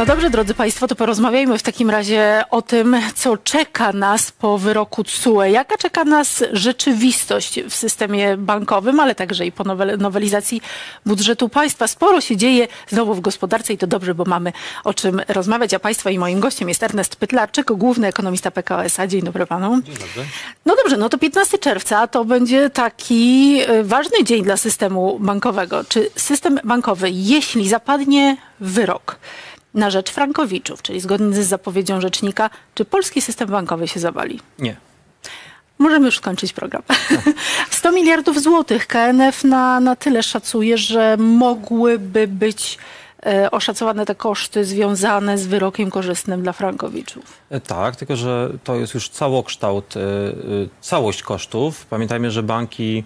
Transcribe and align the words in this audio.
No 0.00 0.06
dobrze, 0.06 0.30
drodzy 0.30 0.54
Państwo, 0.54 0.86
to 0.88 0.94
porozmawiajmy 0.94 1.58
w 1.58 1.62
takim 1.62 1.90
razie 1.90 2.42
o 2.50 2.62
tym, 2.62 2.96
co 3.14 3.36
czeka 3.36 3.92
nas 3.92 4.32
po 4.32 4.58
wyroku 4.58 5.04
TSUE. 5.04 5.42
Jaka 5.42 5.76
czeka 5.76 6.04
nas 6.04 6.44
rzeczywistość 6.52 7.60
w 7.68 7.74
systemie 7.74 8.36
bankowym, 8.36 9.00
ale 9.00 9.14
także 9.14 9.46
i 9.46 9.52
po 9.52 9.64
nowel- 9.64 9.98
nowelizacji 9.98 10.62
budżetu 11.06 11.48
państwa. 11.48 11.86
Sporo 11.86 12.20
się 12.20 12.36
dzieje 12.36 12.68
znowu 12.88 13.14
w 13.14 13.20
gospodarce 13.20 13.72
i 13.72 13.78
to 13.78 13.86
dobrze, 13.86 14.14
bo 14.14 14.24
mamy 14.24 14.52
o 14.84 14.94
czym 14.94 15.20
rozmawiać. 15.28 15.74
A 15.74 15.78
Państwa 15.78 16.10
i 16.10 16.18
moim 16.18 16.40
gościem 16.40 16.68
jest 16.68 16.82
Ernest 16.82 17.16
Pytlarczyk, 17.16 17.72
główny 17.72 18.06
ekonomista 18.06 18.50
PKO 18.50 18.84
SA. 18.84 19.06
Dzień 19.06 19.22
dobry 19.22 19.46
Panu. 19.46 19.82
Dzień 19.82 19.94
dobry. 19.94 20.24
No 20.66 20.76
dobrze, 20.76 20.96
no 20.96 21.08
to 21.08 21.18
15 21.18 21.58
czerwca 21.58 22.06
to 22.06 22.24
będzie 22.24 22.70
taki 22.70 23.56
y, 23.70 23.84
ważny 23.84 24.24
dzień 24.24 24.44
dla 24.44 24.56
systemu 24.56 25.18
bankowego. 25.18 25.84
Czy 25.84 26.10
system 26.16 26.60
bankowy, 26.64 27.10
jeśli 27.10 27.68
zapadnie 27.68 28.36
wyrok 28.60 29.16
na 29.74 29.90
rzecz 29.90 30.10
frankowiczów, 30.10 30.82
czyli 30.82 31.00
zgodnie 31.00 31.34
z 31.42 31.48
zapowiedzią 31.48 32.00
rzecznika, 32.00 32.50
czy 32.74 32.84
polski 32.84 33.20
system 33.20 33.48
bankowy 33.48 33.88
się 33.88 34.00
zawali? 34.00 34.40
Nie. 34.58 34.76
Możemy 35.78 36.06
już 36.06 36.16
skończyć 36.16 36.52
program. 36.52 36.82
100 37.70 37.92
miliardów 37.92 38.42
złotych 38.42 38.86
KNF 38.86 39.44
na, 39.44 39.80
na 39.80 39.96
tyle 39.96 40.22
szacuje, 40.22 40.78
że 40.78 41.16
mogłyby 41.16 42.28
być 42.28 42.78
e, 43.26 43.50
oszacowane 43.50 44.06
te 44.06 44.14
koszty 44.14 44.64
związane 44.64 45.38
z 45.38 45.46
wyrokiem 45.46 45.90
korzystnym 45.90 46.42
dla 46.42 46.52
frankowiczów. 46.52 47.24
E, 47.50 47.60
Tak, 47.60 47.96
tylko 47.96 48.16
że 48.16 48.50
to 48.64 48.76
jest 48.76 48.94
już 48.94 49.08
całokształt, 49.08 49.96
e, 49.96 50.00
e, 50.00 50.04
całość 50.80 51.22
kosztów. 51.22 51.86
Pamiętajmy, 51.86 52.30
że 52.30 52.42
banki 52.42 53.04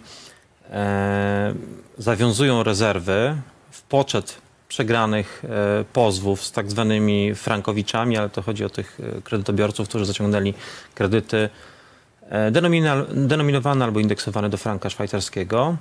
e, 0.71 1.55
zawiązują 1.99 2.63
rezerwy 2.63 3.37
w 3.71 3.83
poczet 3.83 4.44
przegranych 4.75 5.43
e, 5.45 5.85
pozwów 5.93 6.45
z 6.45 6.53
tak 6.53 6.71
zwanymi 6.71 7.35
frankowiczami, 7.35 8.17
ale 8.17 8.29
to 8.29 8.43
chodzi 8.43 8.65
o 8.65 8.69
tych 8.69 9.01
e, 9.19 9.23
kredytobiorców, 9.23 9.89
którzy 9.89 10.07
zaciągnęli 10.07 10.55
kredyty 10.95 11.49
e, 12.31 12.51
denominowane 13.15 13.85
albo 13.85 14.01
indeksowane 14.01 14.49
do 14.51 14.57
franka 14.57 14.91
szwajcarskiego. 14.91 15.77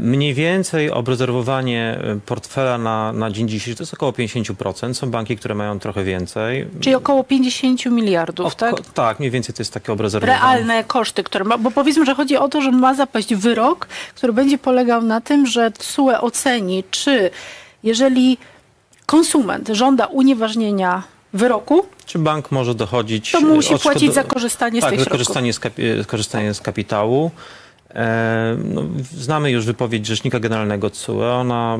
Mniej 0.00 0.34
więcej 0.34 0.90
obrezerwowanie 0.90 1.98
portfela 2.26 2.78
na, 2.78 3.12
na 3.12 3.30
dzień 3.30 3.48
dzisiejszy 3.48 3.76
to 3.76 3.82
jest 3.82 3.94
około 3.94 4.12
50%. 4.12 4.94
Są 4.94 5.10
banki, 5.10 5.36
które 5.36 5.54
mają 5.54 5.78
trochę 5.78 6.04
więcej. 6.04 6.66
Czyli 6.80 6.94
około 6.94 7.24
50 7.24 7.86
miliardów, 7.86 8.54
tak? 8.54 8.74
tak, 8.94 9.18
mniej 9.18 9.30
więcej 9.30 9.54
to 9.54 9.60
jest 9.60 9.72
takie 9.74 9.92
obrezerwowanie. 9.92 10.40
realne 10.40 10.84
koszty, 10.84 11.22
które 11.22 11.44
ma, 11.44 11.58
bo 11.58 11.70
powiedzmy, 11.70 12.06
że 12.06 12.14
chodzi 12.14 12.36
o 12.36 12.48
to, 12.48 12.60
że 12.60 12.72
ma 12.72 12.94
zapaść 12.94 13.34
wyrok, 13.34 13.86
który 14.14 14.32
będzie 14.32 14.58
polegał 14.58 15.02
na 15.02 15.20
tym, 15.20 15.46
że 15.46 15.70
TSUE 15.70 16.20
oceni, 16.20 16.84
czy 16.90 17.30
jeżeli 17.86 18.38
konsument 19.06 19.68
żąda 19.72 20.06
unieważnienia 20.06 21.02
wyroku, 21.32 21.86
Czy 22.06 22.18
bank 22.18 22.50
może 22.52 22.74
dochodzić... 22.74 23.32
to 23.32 23.40
musi 23.40 23.74
odszkodo- 23.74 23.82
płacić 23.82 24.14
za 24.14 24.24
korzystanie 24.24 24.80
z 24.80 24.82
tak, 24.82 24.90
tych 24.90 24.98
za 25.00 25.04
środków. 25.04 25.18
korzystanie 25.26 25.52
z, 25.52 25.60
kapi- 25.60 26.04
korzystanie 26.06 26.54
z 26.54 26.60
kapitału. 26.60 27.30
E, 27.94 28.56
no, 28.64 28.82
znamy 29.18 29.50
już 29.50 29.64
wypowiedź 29.66 30.06
Rzecznika 30.06 30.40
Generalnego 30.40 30.90
TSUE. 30.90 31.22
Ona 31.32 31.78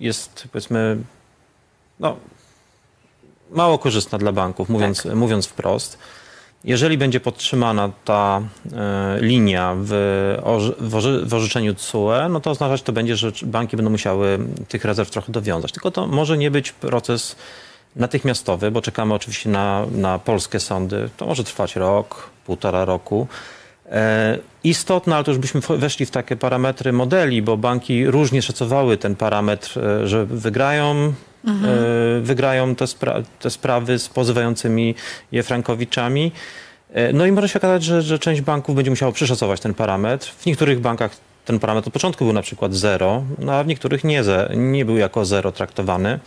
jest, 0.00 0.48
powiedzmy, 0.52 0.96
no, 2.00 2.16
mało 3.50 3.78
korzystna 3.78 4.18
dla 4.18 4.32
banków, 4.32 4.68
mówiąc, 4.68 5.02
Tak. 5.02 5.14
mówiąc 5.14 5.46
wprost. 5.46 5.98
Jeżeli 6.64 6.98
będzie 6.98 7.20
podtrzymana 7.20 7.90
ta 8.04 8.40
e, 8.72 9.18
linia 9.20 9.74
w, 9.78 9.90
orze- 10.42 10.74
w, 10.80 10.94
orze- 10.94 11.26
w 11.26 11.34
orzeczeniu 11.34 11.74
TSUE, 11.74 12.28
no 12.30 12.40
to 12.40 12.50
oznaczać 12.50 12.82
to 12.82 12.92
będzie, 12.92 13.16
że 13.16 13.32
banki 13.42 13.76
będą 13.76 13.90
musiały 13.90 14.38
tych 14.68 14.84
rezerw 14.84 15.10
trochę 15.10 15.32
dowiązać. 15.32 15.72
Tylko 15.72 15.90
to 15.90 16.06
może 16.06 16.38
nie 16.38 16.50
być 16.50 16.72
proces 16.72 17.36
natychmiastowy, 17.96 18.70
bo 18.70 18.82
czekamy 18.82 19.14
oczywiście 19.14 19.50
na, 19.50 19.86
na 19.92 20.18
polskie 20.18 20.60
sądy. 20.60 21.08
To 21.16 21.26
może 21.26 21.44
trwać 21.44 21.76
rok, 21.76 22.30
półtora 22.46 22.84
roku. 22.84 23.26
E, 23.90 24.38
istotne, 24.64 25.14
ale 25.14 25.24
to 25.24 25.30
już 25.30 25.38
byśmy 25.38 25.60
weszli 25.60 26.06
w 26.06 26.10
takie 26.10 26.36
parametry 26.36 26.92
modeli, 26.92 27.42
bo 27.42 27.56
banki 27.56 28.06
różnie 28.06 28.42
szacowały 28.42 28.96
ten 28.96 29.16
parametr, 29.16 29.78
e, 29.78 30.08
że 30.08 30.26
wygrają, 30.26 31.12
e, 31.46 31.52
wygrają 32.20 32.74
te, 32.74 32.84
spra- 32.84 33.22
te 33.40 33.50
sprawy 33.50 33.98
z 33.98 34.08
pozywającymi 34.08 34.94
je 35.32 35.42
frankowiczami. 35.42 36.32
No 37.12 37.26
i 37.26 37.32
może 37.32 37.48
się 37.48 37.58
okazać, 37.58 37.84
że, 37.84 38.02
że 38.02 38.18
część 38.18 38.40
banków 38.40 38.74
będzie 38.76 38.90
musiało 38.90 39.12
przeszacować 39.12 39.60
ten 39.60 39.74
parametr. 39.74 40.28
W 40.38 40.46
niektórych 40.46 40.80
bankach 40.80 41.16
ten 41.44 41.58
parametr 41.58 41.88
od 41.88 41.92
początku 41.92 42.24
był 42.24 42.32
na 42.32 42.42
przykład 42.42 42.74
zero, 42.74 43.22
no 43.38 43.52
a 43.52 43.64
w 43.64 43.66
niektórych 43.66 44.04
nie, 44.04 44.22
nie 44.56 44.84
był 44.84 44.96
jako 44.96 45.24
zero 45.24 45.52
traktowany. 45.52 46.18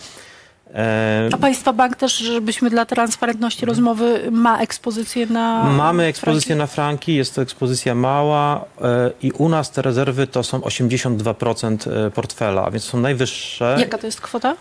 E, 0.73 1.29
A 1.33 1.37
Państwa 1.37 1.73
bank 1.73 1.95
też, 1.95 2.17
żebyśmy 2.17 2.69
dla 2.69 2.85
transparentności 2.85 3.65
rozmowy, 3.65 4.31
ma 4.31 4.59
ekspozycję 4.59 5.25
na... 5.25 5.63
Mamy 5.63 6.03
ekspozycję 6.03 6.47
franki? 6.55 6.59
na 6.59 6.67
franki, 6.67 7.15
jest 7.15 7.35
to 7.35 7.41
ekspozycja 7.41 7.95
mała 7.95 8.65
e, 8.81 9.11
i 9.21 9.31
u 9.31 9.49
nas 9.49 9.71
te 9.71 9.81
rezerwy 9.81 10.27
to 10.27 10.43
są 10.43 10.59
82% 10.59 11.91
e, 12.07 12.11
portfela, 12.11 12.71
więc 12.71 12.83
są 12.83 12.99
najwyższe. 12.99 13.75
Jaka 13.79 13.97
to 13.97 14.05
jest 14.07 14.21
kwota? 14.21 14.55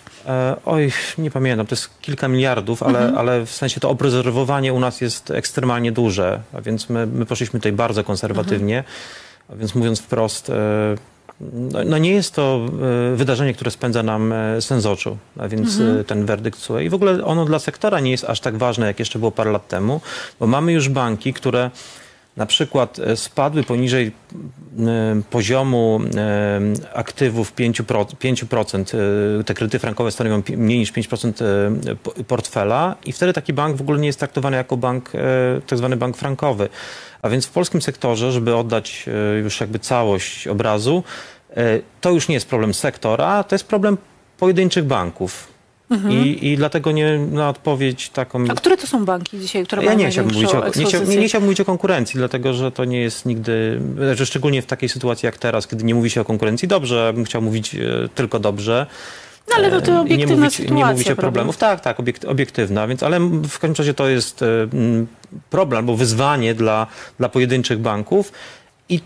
Oj, 0.67 0.93
nie 1.19 1.31
pamiętam, 1.31 1.67
to 1.67 1.75
jest 1.75 2.01
kilka 2.01 2.29
miliardów, 2.29 2.83
ale, 2.83 2.99
Mhm. 2.99 3.19
ale 3.19 3.47
w 3.47 3.51
sensie 3.51 3.81
to 3.81 3.91
obrezerwowanie 3.91 4.73
u 4.73 4.81
nas 4.81 5.01
jest 5.01 5.31
ekstremalnie 5.31 5.93
duże, 5.93 6.41
a 6.53 6.61
więc 6.61 6.89
my, 6.89 7.07
my 7.07 7.27
poszliśmy 7.27 7.61
tutaj 7.61 7.73
bardzo 7.73 8.05
konserwatywnie, 8.05 8.85
a 9.53 9.57
więc 9.57 9.75
mówiąc 9.75 10.01
wprost, 10.01 10.53
no, 11.41 11.79
no 11.85 11.99
nie 11.99 12.11
jest 12.11 12.35
to 12.35 12.61
e, 13.13 13.17
wydarzenie, 13.17 13.55
które 13.55 13.71
spędza 13.71 14.03
nam 14.03 14.33
e, 14.33 14.61
sen 14.63 14.81
z 14.81 14.87
oczu, 14.87 15.17
a 15.39 15.49
więc 15.49 15.79
Mhm. 15.81 16.01
e, 16.01 16.05
ten 16.05 16.27
werdykt 16.27 16.59
TSUE. 16.59 16.79
I 16.81 16.89
w 16.89 16.95
ogóle 16.95 17.25
ono 17.25 17.45
dla 17.45 17.59
sektora 17.59 18.01
nie 18.01 18.11
jest 18.11 18.25
aż 18.25 18.41
tak 18.41 18.57
ważne, 18.57 18.87
jak 18.87 18.99
jeszcze 18.99 19.19
było 19.19 19.31
parę 19.31 19.51
lat 19.53 19.69
temu, 19.69 20.01
bo 20.41 20.47
mamy 20.47 20.73
już 20.73 20.89
banki, 20.89 21.33
które 21.33 21.71
na 22.37 22.47
przykład 22.47 22.99
e, 22.99 23.17
spadły 23.17 23.63
poniżej 23.63 24.13
poziomu 25.31 26.01
e, 26.17 26.61
aktywów 26.95 27.55
5%, 27.55 27.83
5% 28.15 28.97
e, 29.41 29.45
te 29.45 29.55
kredyty 29.55 29.79
frankowe 29.79 30.11
stanowią 30.11 30.43
mniej 30.57 30.79
niż 30.79 30.93
5% 30.93 31.45
e, 31.45 31.97
po- 31.97 32.11
portfela 32.11 32.97
i 33.07 33.13
wtedy 33.13 33.33
taki 33.33 33.53
bank 33.53 33.77
w 33.77 33.81
ogóle 33.81 33.99
nie 33.99 34.07
jest 34.07 34.19
traktowany 34.19 34.57
jako 34.57 34.77
bank, 34.77 35.13
tak 35.67 35.79
zwany 35.79 35.97
bank 35.97 36.17
frankowy. 36.17 36.69
A 37.23 37.29
więc 37.29 37.47
w 37.47 37.51
polskim 37.51 37.83
sektorze, 37.83 38.33
żeby 38.33 38.57
oddać 38.57 39.07
już 39.43 39.61
jakby 39.61 39.79
całość 39.79 40.49
obrazu, 40.49 41.03
to 42.01 42.11
już 42.11 42.29
nie 42.29 42.35
jest 42.35 42.49
problem 42.49 42.75
sektora, 42.75 43.45
to 43.45 43.55
jest 43.55 43.67
problem 43.67 43.97
pojedynczych 44.39 44.85
banków. 44.85 45.58
I, 46.11 46.49
I 46.49 46.57
dlatego 46.57 46.93
nie 46.93 47.19
na 47.19 47.49
odpowiedź 47.49 48.09
taką... 48.09 48.45
A 48.49 48.55
które 48.55 48.77
to 48.77 48.87
są 48.87 49.05
banki 49.05 49.39
dzisiaj, 49.39 49.67
które 49.67 49.83
Ja 49.83 49.89
mają 49.89 49.99
nie 49.99 50.11
chciałbym, 50.11 50.35
mówić 50.35 50.55
o, 50.55 50.65
nie, 50.77 50.87
chciał, 50.87 51.05
nie, 51.05 51.17
nie 51.17 51.29
chciałbym 51.29 51.47
mówić 51.47 51.61
o 51.61 51.65
konkurencji, 51.65 52.19
dlatego 52.19 52.55
że 52.55 52.73
to 52.73 52.85
nie 52.85 53.01
jest 53.01 53.27
nigdy, 53.27 53.81
że 54.15 54.27
szczególnie 54.27 54.63
w 54.63 54.67
takiej 54.67 54.89
sytuacji 54.89 55.27
jak 55.27 55.39
teraz, 55.39 55.67
kiedy 55.67 55.85
nie 55.85 55.95
mówi 55.95 56.11
się 56.11 56.21
o 56.21 56.25
konkurencji 56.25 56.69
dobrze, 56.69 57.13
bym 57.15 57.25
chciał 57.25 57.43
mówić 57.43 57.75
e, 57.75 58.09
tylko 58.15 58.39
dobrze. 58.39 58.87
No 59.51 59.57
ale 59.57 59.71
to, 59.71 59.77
E, 59.77 59.83
to 59.83 59.93
nie 59.93 60.01
obiektywna 60.01 60.37
mówić, 60.37 60.55
sytuacja. 60.55 60.77
nie 60.77 60.93
mówić 60.93 61.11
o 61.11 61.17
problemów. 61.17 61.57
Tak, 61.57 61.81
tak, 61.81 62.01
obiekt, 62.01 62.25
obiektywna, 62.25 62.87
więc 62.87 63.03
ale 63.03 63.21
w 63.21 63.59
każdym 63.59 63.75
razie 63.79 63.95
to 63.95 64.09
jest 64.09 64.43
e, 64.43 64.47
problem 65.51 65.79
albo 65.79 65.97
wyzwanie 65.97 66.55
dla, 66.55 66.87
dla 67.19 67.29
pojedynczych 67.29 67.79
banków 67.79 68.33
i 68.89 69.01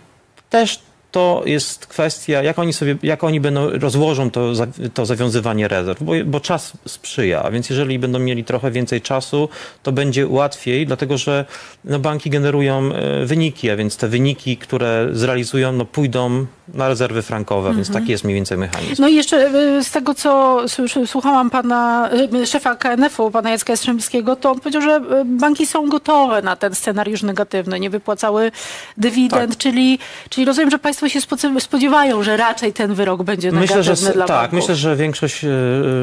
też 0.50 0.80
to 1.12 1.42
jest 1.46 1.86
kwestia, 1.86 2.42
jak 2.42 2.58
oni 2.58 2.72
sobie, 2.72 2.96
jak 3.02 3.24
oni 3.24 3.40
będą, 3.40 3.70
rozłożą 3.70 4.30
to, 4.30 4.52
to 4.94 5.06
zawiązywanie 5.06 5.68
rezerw, 5.68 6.02
bo, 6.02 6.12
bo 6.24 6.40
czas 6.40 6.72
sprzyja, 6.86 7.42
a 7.42 7.50
więc 7.50 7.70
jeżeli 7.70 7.98
będą 7.98 8.18
mieli 8.18 8.44
trochę 8.44 8.70
więcej 8.70 9.00
czasu, 9.00 9.48
to 9.82 9.92
będzie 9.92 10.26
łatwiej, 10.26 10.86
dlatego 10.86 11.18
że 11.18 11.44
no, 11.84 11.98
banki 11.98 12.30
generują 12.30 12.92
e, 12.92 13.26
wyniki, 13.26 13.70
a 13.70 13.76
więc 13.76 13.96
te 13.96 14.08
wyniki, 14.08 14.56
które 14.56 15.08
zrealizują, 15.12 15.72
no, 15.72 15.84
pójdą 15.84 16.46
na 16.74 16.88
rezerwy 16.88 17.22
frankowe, 17.22 17.74
więc 17.74 17.92
taki 17.92 18.10
jest 18.10 18.24
mniej 18.24 18.34
więcej 18.34 18.58
mechanizm. 18.58 19.02
No 19.02 19.08
i 19.08 19.14
jeszcze 19.14 19.54
y, 19.54 19.84
z 19.84 19.90
tego, 19.90 20.14
co 20.14 20.60
słuchałam 21.06 21.50
pana 21.50 22.10
y, 22.34 22.46
szefa 22.46 22.76
KNF-u, 22.76 23.30
pana 23.30 23.50
Jacka 23.50 23.72
Jastrzębskiego, 23.72 24.36
to 24.36 24.50
on 24.50 24.60
powiedział, 24.60 24.82
że 24.82 25.00
banki 25.24 25.66
są 25.66 25.88
gotowe 25.88 26.42
na 26.42 26.56
ten 26.56 26.74
scenariusz 26.74 27.22
negatywny, 27.22 27.80
nie 27.80 27.90
wypłacały 27.90 28.52
dywidend, 28.96 29.50
Tak. 29.50 29.58
czyli, 29.58 29.98
czyli 30.28 30.44
rozumiem, 30.44 30.70
że 30.70 30.78
państwo 30.78 31.01
się 31.10 31.20
spocy- 31.20 31.60
spodziewają, 31.60 32.22
że 32.22 32.36
raczej 32.36 32.72
ten 32.72 32.94
wyrok 32.94 33.22
będzie 33.22 33.52
Myślę, 33.52 33.76
negatywny 33.76 34.06
że 34.06 34.12
dla 34.12 34.26
tak, 34.26 34.36
banków. 34.36 34.58
myślę, 34.58 34.74
że 34.76 34.96
większość 34.96 35.44
e, 35.44 35.48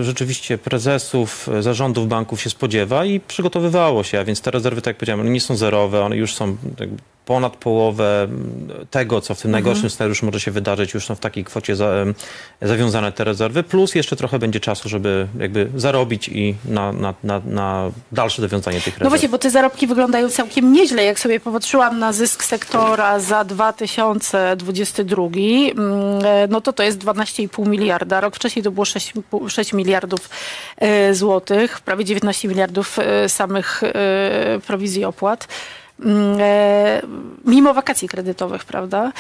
rzeczywiście 0.04 0.58
prezesów, 0.58 1.50
e, 1.50 1.64
zarządów 1.64 2.08
banków 2.08 2.42
się 2.42 2.50
spodziewa 2.50 3.06
i 3.06 3.20
przygotowywało 3.20 4.04
się, 4.04 4.20
a 4.20 4.24
więc 4.24 4.42
te 4.42 4.52
rezerwy, 4.52 4.82
tak 4.82 4.88
jak 4.88 4.98
powiedziałem, 4.98 5.20
one 5.22 5.30
nie 5.30 5.42
są 5.42 5.56
zerowe, 5.56 6.02
one 6.02 6.18
już 6.18 6.34
są 6.36 6.58
ponad 7.30 7.56
połowę 7.56 8.28
tego, 8.92 9.22
co 9.22 9.36
w 9.36 9.42
tym 9.42 9.52
najgorszym 9.52 9.80
Mhm. 9.80 9.90
scenariuszu 9.90 10.26
może 10.26 10.40
się 10.40 10.52
wydarzyć, 10.52 10.94
już 10.94 11.06
są 11.06 11.16
w 11.16 11.20
takiej 11.20 11.44
kwocie 11.44 11.76
za, 11.76 11.90
zawiązane 12.62 13.12
te 13.12 13.24
rezerwy, 13.24 13.64
plus 13.64 13.96
jeszcze 13.96 14.16
trochę 14.16 14.40
będzie 14.40 14.60
czasu, 14.60 14.90
żeby 14.90 15.28
jakby 15.40 15.70
zarobić 15.76 16.30
i 16.30 16.56
na, 16.66 16.92
na, 16.92 17.14
na, 17.24 17.42
na 17.46 17.92
dalsze 18.12 18.42
dowiązanie 18.42 18.78
tych 18.78 18.94
rezerw. 18.94 19.04
No 19.04 19.10
właśnie, 19.10 19.30
bo 19.30 19.38
te 19.38 19.50
zarobki 19.50 19.88
wyglądają 19.88 20.30
całkiem 20.30 20.74
nieźle. 20.74 21.04
Jak 21.04 21.20
sobie 21.20 21.40
popatrzyłam 21.40 22.00
na 22.00 22.14
zysk 22.14 22.44
sektora 22.44 23.20
za 23.20 23.44
2022, 23.44 25.26
mm, 25.26 26.26
e, 26.26 26.48
no 26.48 26.62
to 26.62 26.74
to 26.74 26.84
jest 26.84 27.00
12,5 27.00 27.68
miliarda. 27.68 28.22
Rok 28.22 28.36
wcześniej 28.36 28.64
to 28.64 28.72
było 28.72 28.86
6, 28.86 29.14
6 29.48 29.74
miliardów 29.74 30.30
e, 30.78 31.14
złotych, 31.14 31.82
prawie 31.82 32.06
19 32.06 32.48
miliardów 32.48 33.00
e, 33.00 33.30
samych 33.30 33.82
prowizji 34.68 35.06
opłat. 35.06 35.48
Mm, 36.04 36.38
e, 36.40 37.02
Mimo 37.46 37.74
wakacji 37.74 38.08
kredytowych, 38.08 38.66
prawda? 38.66 39.12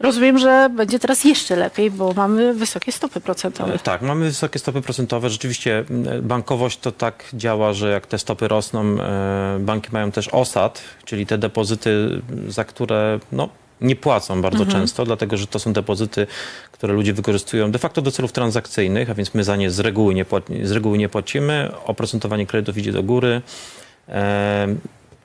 Rozumiem, 0.00 0.38
że 0.38 0.70
będzie 0.76 0.98
teraz 0.98 1.24
jeszcze 1.24 1.56
lepiej, 1.56 1.90
bo 1.90 2.12
mamy 2.12 2.54
wysokie 2.54 2.92
stopy 2.92 3.20
procentowe. 3.20 3.74
E, 3.74 3.78
Tak, 3.78 4.02
mamy 4.02 4.24
wysokie 4.24 4.58
stopy 4.58 4.82
procentowe. 4.82 5.30
Rzeczywiście 5.30 5.84
m, 5.90 6.04
bankowość 6.22 6.78
to 6.78 6.92
tak 6.92 7.24
działa, 7.34 7.72
że 7.72 7.90
jak 7.90 8.06
te 8.06 8.18
stopy 8.18 8.48
rosną, 8.48 8.84
e, 9.00 9.56
banki 9.60 9.88
mają 9.92 10.12
też 10.12 10.28
osad, 10.28 10.82
czyli 11.04 11.26
te 11.26 11.38
depozyty, 11.38 12.22
za 12.48 12.64
które 12.64 13.18
no, 13.32 13.48
nie 13.80 13.96
płacą 13.96 14.42
bardzo 14.42 14.66
często, 14.66 15.04
dlatego 15.04 15.36
że 15.36 15.46
to 15.46 15.58
są 15.58 15.72
depozyty, 15.72 16.26
które 16.72 16.94
ludzie 16.94 17.12
wykorzystują 17.12 17.70
de 17.70 17.78
facto 17.78 18.02
do 18.02 18.10
celów 18.10 18.32
transakcyjnych, 18.32 19.10
a 19.10 19.14
więc 19.14 19.34
my 19.34 19.44
za 19.44 19.56
nie 19.56 19.70
z 19.70 19.80
reguły 19.80 20.14
nie, 20.14 20.24
płaci- 20.24 20.64
z 20.66 20.70
reguły 20.72 20.98
nie 20.98 21.08
płacimy. 21.08 21.70
Oprocentowanie 21.84 22.46
kredytów 22.46 22.78
idzie 22.78 22.92
do 22.92 23.02
góry. 23.02 23.42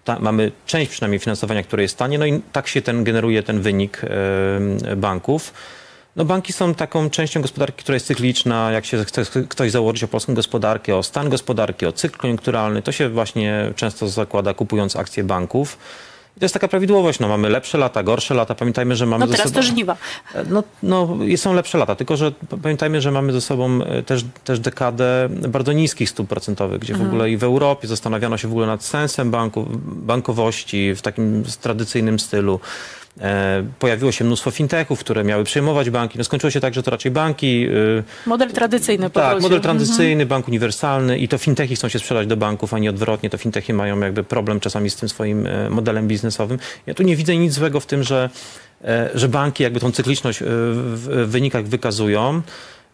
Ta, 0.07 0.19
mamy 0.19 0.51
część 0.65 0.92
przynajmniej 0.92 1.19
finansowania, 1.19 1.63
które 1.63 1.83
jest 1.83 1.98
tanie, 1.98 2.19
no 2.19 2.25
i 2.25 2.42
tak 2.51 2.68
się 2.68 2.81
ten 2.81 3.04
generuje 3.04 3.44
ten 3.44 3.62
wynik 3.62 4.01
banków. 4.98 5.54
No 6.15 6.25
banki 6.25 6.54
są 6.54 6.75
taką 6.75 7.09
częścią 7.09 7.42
gospodarki, 7.42 7.83
która 7.83 7.94
jest 7.94 8.07
cykliczna. 8.07 8.71
Jak 8.71 8.86
się 8.86 9.06
chce 9.06 9.25
ktoś 9.50 9.71
założyć 9.71 10.04
o 10.04 10.07
polską 10.07 10.33
gospodarkę, 10.33 10.95
o 10.95 11.04
stan 11.04 11.30
gospodarki, 11.30 11.86
o 11.86 11.92
cykl 11.92 12.18
koniunkturalny, 12.18 12.81
to 12.81 12.92
się 12.92 13.09
właśnie 13.09 13.74
często 13.75 14.07
zakłada 14.07 14.54
kupując 14.54 14.95
akcje 14.95 15.24
banków. 15.24 15.77
I 16.38 16.39
to 16.39 16.45
jest 16.45 16.54
taka 16.54 16.68
prawidłowość. 16.68 17.19
No, 17.19 17.28
mamy 17.28 17.50
lepsze 17.50 17.78
lata, 17.78 18.04
gorsze 18.04 18.34
lata. 18.34 18.56
Pamiętajmy, 18.56 18.95
że 18.95 19.06
mamy 19.06 19.25
No 19.25 19.31
ze 19.31 19.38
teraz 19.38 19.48
sobą... 19.48 19.56
to 19.56 19.68
żniwa. 19.68 19.98
No, 20.50 20.63
no, 20.84 21.18
i 21.28 21.38
są 21.38 21.54
lepsze 21.54 21.78
lata, 21.78 21.95
tylko 21.95 22.18
że 22.18 22.31
pamiętajmy, 22.63 23.01
że 23.01 23.12
mamy 23.12 23.34
ze 23.34 23.42
sobą 23.42 23.84
e, 23.84 24.04
też, 24.04 24.25
też 24.44 24.60
dekadę 24.60 25.30
bardzo 25.30 25.74
niskich 25.74 26.10
stóp 26.10 26.28
procentowych, 26.28 26.81
gdzie 26.81 26.94
w 26.94 27.01
ogóle 27.01 27.31
i 27.31 27.38
w 27.38 27.44
Europie 27.44 27.88
zastanawiano 27.88 28.38
się 28.38 28.48
w 28.48 28.51
ogóle 28.51 28.68
nad 28.68 28.84
sensem 28.84 29.31
banku, 29.31 29.66
bankowości 29.86 30.95
w 30.95 31.01
takim 31.01 31.44
tradycyjnym 31.62 32.19
stylu. 32.19 32.60
E, 33.22 33.64
pojawiło 33.80 34.12
się 34.12 34.25
mnóstwo 34.25 34.52
fintechów, 34.52 35.00
które 35.00 35.24
miały 35.24 35.44
przejmować 35.44 35.90
banki. 35.90 36.18
No, 36.18 36.24
skończyło 36.24 36.52
się 36.52 36.60
tak, 36.60 36.74
że 36.74 36.84
to 36.84 36.92
raczej 36.92 37.12
banki. 37.12 37.68
y, 37.68 38.04
Model 38.25 38.52
tradycyjny 38.52 39.10
po 39.10 39.19
tak, 39.19 39.42
model 39.42 39.62
tradycyjny, 39.62 40.25
bank 40.25 40.48
uniwersalny 40.48 41.18
i 41.18 41.28
to 41.28 41.38
fintechy 41.38 41.75
chcą 41.75 41.90
się 41.90 42.00
sprzedać 42.00 42.28
do 42.28 42.38
banków, 42.38 42.74
a 42.74 42.80
nie 42.80 42.90
odwrotnie. 42.90 43.30
To 43.30 43.38
fintechy 43.38 43.74
mają 43.74 44.00
jakby 44.00 44.24
problem 44.24 44.60
czasami 44.60 44.90
z 44.90 44.96
tym 44.96 45.10
swoim 45.10 45.48
e, 45.48 45.69
modelem 45.69 46.08
biznesowym. 46.08 46.60
Ja 46.86 46.94
tu 46.94 47.04
nie 47.04 47.16
widzę 47.16 47.38
nic 47.38 47.54
złego 47.54 47.80
w 47.80 47.86
tym, 47.86 48.04
że, 48.04 48.30
e, 48.84 49.10
że 49.14 49.28
banki 49.30 49.63
jakby 49.63 49.80
tą 49.80 49.92
cykliczność 49.92 50.40
w 50.44 51.25
wynikach 51.28 51.66
wykazują. 51.66 52.42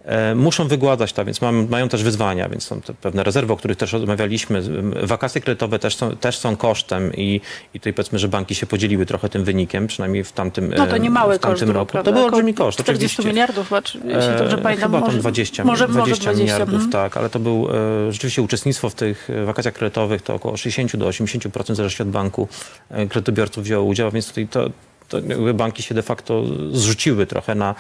E, 0.06 0.36
Muszą 0.36 0.68
wygładzać 0.68 1.14
to, 1.14 1.26
więc 1.26 1.42
mam, 1.42 1.68
mają 1.70 1.90
też 1.90 2.04
wyzwania, 2.04 2.50
więc 2.50 2.64
są 2.64 2.82
pewne 3.02 3.24
rezerwy, 3.24 3.54
o 3.54 3.58
których 3.58 3.78
też 3.78 3.94
rozmawialiśmy. 3.94 4.62
Wakacje 5.04 5.42
kredytowe 5.42 5.80
też 5.80 5.96
są, 5.96 6.16
też 6.16 6.38
są 6.38 6.56
kosztem 6.56 7.14
i, 7.14 7.42
i 7.74 7.80
tutaj 7.80 7.94
powiedzmy, 7.94 8.20
że 8.20 8.28
banki 8.28 8.56
się 8.56 8.66
podzieliły 8.66 9.06
trochę 9.06 9.30
tym 9.30 9.44
wynikiem, 9.44 9.88
przynajmniej 9.88 10.24
w 10.24 10.32
tamtym, 10.32 10.74
No 10.78 10.88
to 10.88 10.98
nie 10.98 11.08
e, 11.08 11.12
mały 11.12 11.40
koszt 11.40 11.64
był, 11.64 11.74
roku. 11.74 11.92
prawda? 11.92 12.12
To 12.12 12.18
był 12.18 12.26
olbrzymi 12.26 12.54
koszt. 12.54 12.80
40 12.80 13.06
oczywiście. 13.06 13.30
miliardów, 13.30 13.72
jeśli 13.94 14.38
dobrze 14.38 14.58
E, 14.58 14.62
pamiętam. 14.62 14.92
Chyba 14.92 15.00
może, 15.00 15.12
tam 15.12 15.22
20, 15.22 15.64
może, 15.64 15.88
20, 15.88 16.00
może 16.00 16.22
20 16.22 16.44
miliardów, 16.44 16.74
mhm. 16.74 16.92
tak, 16.92 17.18
ale 17.18 17.30
to 17.30 17.40
był 17.40 17.68
rzeczywiście 18.10 18.42
uczestnictwo 18.42 18.90
w 18.90 18.96
tych 18.96 19.30
wakacjach 19.46 19.74
kredytowych, 19.74 20.22
to 20.22 20.36
około 20.36 20.58
60 20.58 20.96
do 20.96 21.08
80% 21.08 21.50
w 21.50 21.66
zależności 21.66 22.04
od 22.04 22.10
banku 22.10 22.48
kredytobiorców 22.90 23.64
wzięło 23.64 23.86
udział, 23.86 24.12
więc 24.12 24.28
tutaj 24.28 24.48
to, 24.48 24.70
to 25.10 25.18
banki 25.54 25.84
się 25.84 25.96
de 25.96 26.02
facto 26.02 26.44
zrzuciły 26.72 27.26
trochę 27.26 27.56
na, 27.56 27.76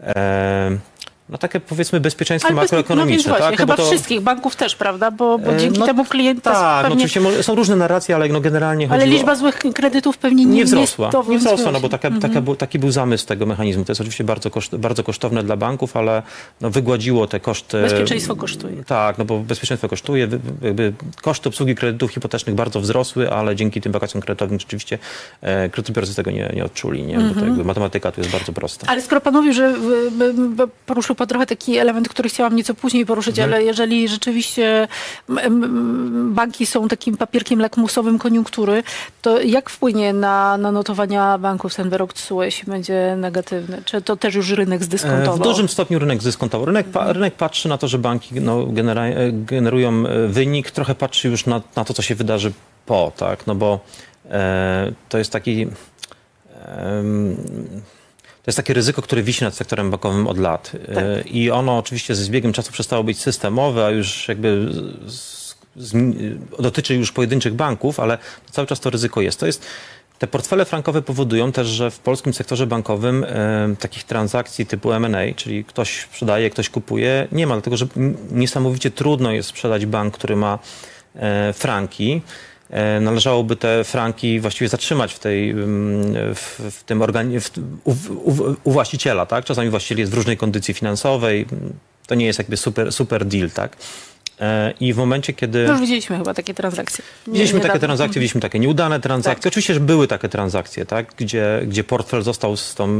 e, 0.00 0.78
na 1.28 1.38
takie 1.38 1.60
powiedzmy 1.60 2.00
bezpieczeństwo 2.00 2.48
Ale 2.48 2.56
no 2.56 2.62
makroekonomiczne. 2.62 3.30
właśnie, 3.30 3.46
tak? 3.50 3.58
chyba 3.58 3.76
to, 3.76 3.86
wszystkich 3.86 4.20
banków 4.20 4.56
też, 4.56 4.76
prawda? 4.76 5.10
Bo, 5.10 5.38
bo 5.38 5.52
E, 5.52 5.56
dzięki 5.56 5.78
no 5.80 5.86
temu 5.86 6.04
klient 6.04 6.42
Tak, 6.42 6.54
no 6.76 6.82
pewnie... 6.82 6.94
oczywiście 6.96 7.20
może, 7.20 7.42
są 7.42 7.54
różne 7.54 7.76
narracje, 7.76 8.14
ale 8.14 8.28
no 8.28 8.40
generalnie 8.40 8.86
ale 8.90 9.00
chodziło... 9.00 9.16
liczba 9.18 9.34
złych 9.34 9.58
kredytów 9.74 10.18
pewnie 10.18 10.44
nie, 10.44 10.54
nie 10.54 10.64
wzrosła. 10.64 11.10
to 11.10 11.24
Nie 11.28 11.38
wzrosła, 11.38 11.72
no 11.72 11.80
bo 11.80 11.88
taka, 11.88 12.10
taka, 12.20 12.40
był- 12.40 12.56
taki 12.56 12.78
był 12.78 12.90
zamysł 12.90 13.26
tego 13.26 13.46
mechanizmu. 13.46 13.84
To 13.84 13.92
jest 13.92 14.00
oczywiście 14.00 14.24
bardzo, 14.24 14.50
koszt, 14.50 14.76
bardzo 14.76 15.04
kosztowne 15.04 15.42
dla 15.42 15.56
banków, 15.56 15.96
ale 15.96 16.22
no, 16.60 16.70
wygładziło 16.70 17.26
te 17.26 17.40
koszty. 17.40 17.82
Bezpieczeństwo 17.82 18.36
kosztuje. 18.36 18.84
Tak, 18.84 19.18
no 19.18 19.24
bo 19.24 19.38
bezpieczeństwo 19.38 19.88
kosztuje. 19.88 20.28
Jakby 20.62 20.92
koszty 21.22 21.48
obsługi 21.48 21.74
kredytów 21.74 22.10
hipotecznych 22.10 22.54
bardzo 22.54 22.80
wzrosły, 22.80 23.30
ale 23.32 23.56
dzięki 23.56 23.80
tym 23.80 23.92
wakacjom 23.92 24.22
kredytowym 24.22 24.60
rzeczywiście 24.60 24.98
e, 25.40 25.68
kredytobiorcy 25.68 26.14
tego 26.14 26.30
nie, 26.30 26.52
nie 26.54 26.64
odczuli, 26.64 27.02
nie? 27.02 27.18
bo 27.18 27.34
to 27.40 27.46
jakby 27.46 27.64
matematyka 27.64 28.12
tu 28.12 28.20
jest 28.20 28.32
bardzo 28.32 28.52
prosta. 28.52 28.86
Ale 28.90 29.02
skoro 29.02 29.20
pan 29.20 29.34
mówił, 29.34 29.52
że 29.52 29.74
poruszył 30.86 31.15
pan 31.16 31.26
trochę 31.26 31.46
taki 31.46 31.76
element, 31.78 32.08
który 32.08 32.28
chciałam 32.28 32.56
nieco 32.56 32.74
później 32.74 33.06
poruszyć, 33.06 33.38
Mhm. 33.38 33.54
ale 33.54 33.64
jeżeli 33.64 34.08
rzeczywiście 34.08 34.88
banki 36.24 36.66
są 36.66 36.88
takim 36.88 37.16
papierkiem 37.16 37.60
lakmusowym 37.60 38.18
koniunktury, 38.18 38.82
to 39.22 39.40
jak 39.40 39.70
wpłynie 39.70 40.12
na, 40.12 40.56
na 40.58 40.72
notowania 40.72 41.38
banków 41.38 41.74
ten 41.74 41.90
wyrok 41.90 42.12
TSUE, 42.12 42.42
jeśli 42.42 42.66
będzie 42.72 43.14
negatywny? 43.18 43.82
Czy 43.84 44.02
to 44.02 44.16
też 44.16 44.34
już 44.34 44.50
rynek 44.50 44.80
E, 44.80 44.84
zdyskontował? 44.84 45.36
W 45.36 45.40
dużym 45.42 45.68
stopniu 45.68 45.98
rynek 45.98 46.20
zdyskontował. 46.22 46.66
Rynek, 46.66 46.86
pa, 46.86 47.12
rynek 47.12 47.34
patrzy 47.34 47.68
na 47.68 47.78
to, 47.78 47.88
że 47.88 47.98
banki 47.98 48.40
no, 48.40 48.62
e, 48.62 49.32
generują 49.32 50.06
e, 50.06 50.26
wynik, 50.28 50.70
trochę 50.70 50.94
patrzy 50.94 51.28
już 51.28 51.46
na, 51.46 51.60
na 51.76 51.84
to, 51.84 51.94
co 51.94 52.02
się 52.02 52.14
wydarzy 52.14 52.52
po, 52.86 53.12
tak? 53.16 53.46
No 53.46 53.54
bo 53.54 53.80
e, 54.30 54.92
to 55.08 55.18
jest 55.18 55.32
taki. 55.32 55.66
em, 56.66 57.36
to 58.46 58.50
jest 58.50 58.56
takie 58.56 58.74
ryzyko, 58.74 59.02
które 59.02 59.22
wisi 59.22 59.44
nad 59.44 59.54
sektorem 59.54 59.90
bankowym 59.90 60.26
od 60.26 60.38
lat. 60.38 60.72
E, 60.88 61.22
I 61.22 61.50
ono 61.50 61.78
oczywiście 61.78 62.14
ze 62.14 62.24
zbiegiem 62.24 62.52
czasu 62.52 62.72
przestało 62.72 63.04
być 63.04 63.20
systemowe, 63.20 63.86
a 63.86 63.90
już 63.90 64.28
jakby 64.28 64.68
z, 65.06 65.54
z, 65.76 65.94
dotyczy 66.58 66.94
już 66.94 67.12
pojedynczych 67.12 67.54
banków, 67.54 68.00
ale 68.00 68.18
cały 68.50 68.66
czas 68.66 68.80
to 68.80 68.90
ryzyko 68.90 69.20
jest. 69.20 69.40
To 69.40 69.46
jest 69.46 69.66
te 70.18 70.26
portfele 70.26 70.64
frankowe 70.64 71.02
powodują 71.02 71.52
też, 71.52 71.66
że 71.66 71.90
w 71.90 71.98
polskim 71.98 72.34
sektorze 72.34 72.66
bankowym 72.66 73.24
e, 73.24 73.76
takich 73.78 74.04
transakcji 74.04 74.66
typu 74.66 74.92
M&A, 74.92 75.34
czyli 75.34 75.64
ktoś 75.64 76.00
sprzedaje, 76.00 76.50
ktoś 76.50 76.70
kupuje, 76.70 77.28
nie 77.32 77.46
ma, 77.46 77.54
dlatego 77.54 77.76
że 77.76 77.86
niesamowicie 78.30 78.90
trudno 78.90 79.32
jest 79.32 79.48
sprzedać 79.48 79.86
bank, 79.86 80.14
który 80.14 80.36
ma 80.36 80.58
e, 81.14 81.52
franki. 81.52 82.22
E, 82.70 83.00
należałoby 83.00 83.56
te 83.56 83.84
franki 83.84 84.40
właściwie 84.40 84.68
zatrzymać 84.68 85.14
w, 85.14 85.18
tej, 85.18 85.50
mm, 85.50 86.34
w, 86.34 86.60
w 86.70 86.84
tym 86.84 86.98
organi- 86.98 87.40
w, 87.40 87.50
u, 87.84 87.90
u, 88.30 88.56
u 88.64 88.70
właściciela. 88.72 89.26
Tak? 89.26 89.44
Czasami 89.44 89.70
właściciel 89.70 89.98
jest 89.98 90.12
w 90.12 90.14
różnej 90.14 90.36
kondycji 90.36 90.74
finansowej. 90.74 91.46
To 92.06 92.14
nie 92.14 92.26
jest 92.26 92.38
jakby 92.38 92.56
super, 92.56 92.92
super 92.92 93.24
deal. 93.24 93.50
Tak? 93.50 93.76
E, 94.40 94.72
I 94.80 94.92
w 94.92 94.96
momencie, 94.96 95.32
kiedy... 95.32 95.64
No 95.66 95.72
już 95.72 95.80
widzieliśmy 95.80 96.16
chyba 96.18 96.34
takie 96.34 96.54
transakcje. 96.54 97.04
Nie- 97.26 97.32
Widzieliśmy 97.32 97.60
takie 97.60 97.78
transakcje, 97.78 98.20
widzieliśmy 98.20 98.40
takie 98.40 98.58
nieudane 98.58 99.00
transakcje. 99.00 99.42
Tak. 99.42 99.52
Oczywiście, 99.52 99.74
że 99.74 99.80
były 99.80 100.08
takie 100.08 100.28
transakcje, 100.28 100.86
tak? 100.86 101.12
gdzie, 101.16 101.62
gdzie 101.66 101.84
portfel 101.84 102.22
został 102.22 102.56
z 102.56 102.74
tą 102.74 102.98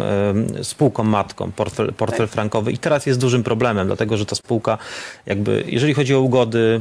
spółką 0.62 1.04
matką, 1.04 1.52
portfel, 1.52 1.92
portfel 1.92 2.26
Tak. 2.26 2.34
frankowy 2.34 2.72
i 2.72 2.78
teraz 2.78 3.06
jest 3.06 3.20
dużym 3.20 3.42
problemem, 3.42 3.86
dlatego 3.86 4.16
że 4.16 4.26
ta 4.26 4.36
spółka 4.36 4.78
jakby, 5.26 5.64
jeżeli 5.66 5.94
chodzi 5.94 6.14
o 6.14 6.20
ugody, 6.20 6.80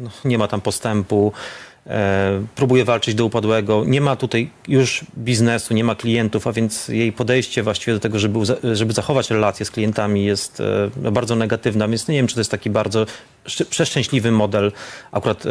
no, 0.00 0.10
nie 0.24 0.38
ma 0.38 0.48
tam 0.48 0.60
postępu, 0.60 1.32
próbuje 2.54 2.84
walczyć 2.84 3.14
do 3.14 3.24
upadłego, 3.24 3.84
nie 3.86 4.00
ma 4.00 4.16
tutaj 4.16 4.50
już 4.68 5.04
biznesu, 5.18 5.74
nie 5.74 5.84
ma 5.84 5.94
klientów, 5.94 6.46
a 6.46 6.52
więc 6.52 6.88
jej 6.88 7.12
podejście 7.12 7.62
właściwie 7.62 7.94
do 7.94 8.00
tego, 8.00 8.18
żeby, 8.18 8.38
żeby 8.74 8.92
zachować 8.92 9.30
relacje 9.30 9.66
z 9.66 9.70
klientami 9.70 10.24
jest 10.24 10.60
e, 10.60 10.90
no, 11.02 11.12
bardzo 11.12 11.36
negatywne, 11.36 11.88
więc 11.88 12.08
nie 12.08 12.14
wiem, 12.14 12.26
czy 12.26 12.34
to 12.34 12.40
jest 12.40 12.50
taki 12.50 12.70
bardzo 12.70 13.06
szcz- 13.46 13.64
przeszczęśliwy 13.64 14.30
model 14.30 14.72
akurat 15.12 15.46
e, 15.46 15.50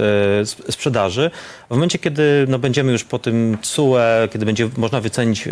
sp- 0.51 0.71
sprzedaży. 0.71 1.31
W 1.67 1.73
momencie, 1.73 1.99
kiedy 1.99 2.45
no, 2.47 2.59
będziemy 2.59 2.91
już 2.91 3.03
po 3.03 3.19
tym 3.19 3.57
CUE, 3.61 3.97
kiedy 4.33 4.45
będzie 4.45 4.69
można 4.77 5.01
wycenić, 5.01 5.47
e, 5.47 5.51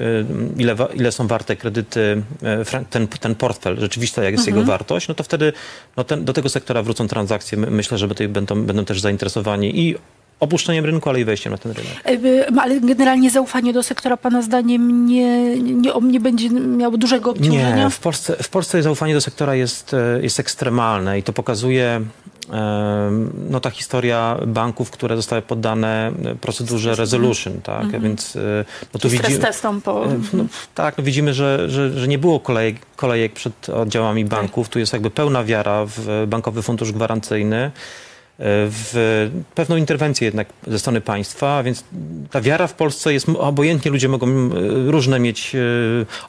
ile, 0.57 0.75
ile 0.93 1.11
są 1.11 1.27
warte 1.27 1.55
kredyty, 1.55 2.23
e, 2.43 2.85
ten, 2.89 3.07
ten 3.07 3.35
portfel, 3.35 3.79
rzeczywista 3.79 4.23
jak 4.23 4.33
jest 4.33 4.47
jego 4.47 4.63
wartość, 4.63 5.07
no 5.07 5.15
to 5.15 5.23
wtedy 5.23 5.53
no, 5.97 6.03
ten, 6.03 6.25
do 6.25 6.33
tego 6.33 6.49
sektora 6.49 6.83
wrócą 6.83 7.07
transakcje. 7.07 7.57
My, 7.57 7.71
myślę, 7.71 7.97
że 7.97 8.07
tutaj 8.07 8.27
będą, 8.27 8.63
będą 8.63 8.85
też 8.85 9.01
zainteresowani 9.01 9.79
i 9.79 9.95
opuszczeniem 10.39 10.85
rynku, 10.85 11.09
ale 11.09 11.19
i 11.19 11.25
wejściem 11.25 11.51
na 11.51 11.57
ten 11.57 11.71
rynek. 11.71 11.93
E, 12.05 12.61
Ale 12.61 12.79
generalnie 12.79 13.29
zaufanie 13.29 13.73
do 13.73 13.83
sektora 13.83 14.17
pana 14.17 14.41
zdaniem 14.41 15.05
nie, 15.05 15.59
nie, 15.59 15.91
nie 16.01 16.19
będzie 16.19 16.49
miało 16.49 16.97
dużego 16.97 17.31
obciążenia? 17.31 17.75
Nie, 17.75 17.89
w 17.89 17.99
Polsce, 17.99 18.35
w 18.43 18.49
Polsce 18.49 18.83
zaufanie 18.83 19.13
do 19.13 19.21
sektora 19.21 19.55
jest, 19.55 19.93
e, 19.93 20.19
jest 20.21 20.39
ekstremalne 20.39 21.19
i 21.19 21.23
to 21.23 21.33
pokazuje 21.33 22.01
em, 22.51 23.33
no, 23.49 23.59
ta 23.59 23.69
historia 23.69 24.37
banków, 24.47 24.91
które 24.91 25.15
zostały 25.15 25.41
poddane 25.41 26.11
procedurze 26.41 26.95
resolution, 26.95 27.61
tak, 27.63 28.01
więc 28.01 28.35
e, 28.35 28.65
no, 28.93 28.99
tu 28.99 29.09
widzimy... 29.09 29.39
testom 29.39 29.81
po... 29.81 30.05
No, 30.33 30.45
tak, 30.75 30.97
no 30.97 31.03
widzimy, 31.03 31.33
że, 31.33 31.69
że, 31.69 31.99
że 31.99 32.07
nie 32.07 32.17
było 32.17 32.39
kolejek, 32.39 32.75
kolejek 32.95 33.33
przed 33.33 33.69
oddziałami 33.69 34.25
banków. 34.25 34.69
Tu 34.69 34.79
jest 34.79 34.93
jakby 34.93 35.09
pełna 35.09 35.43
wiara 35.43 35.85
w 35.85 36.25
Bankowy 36.27 36.61
Fundusz 36.61 36.91
Gwarancyjny, 36.91 37.57
e, 37.57 37.71
w 38.39 39.29
pewną 39.55 39.75
interwencję 39.75 40.25
jednak 40.25 40.47
ze 40.67 40.79
strony 40.79 41.01
państwa, 41.01 41.63
więc 41.63 41.83
ta 42.31 42.41
wiara 42.41 42.67
w 42.67 42.73
Polsce 42.73 43.13
jest, 43.13 43.29
obojętnie 43.29 43.91
ludzie 43.91 44.09
mogą 44.09 44.27
e, 44.27 44.49
różne 44.91 45.19
mieć 45.19 45.55
e, 45.55 45.59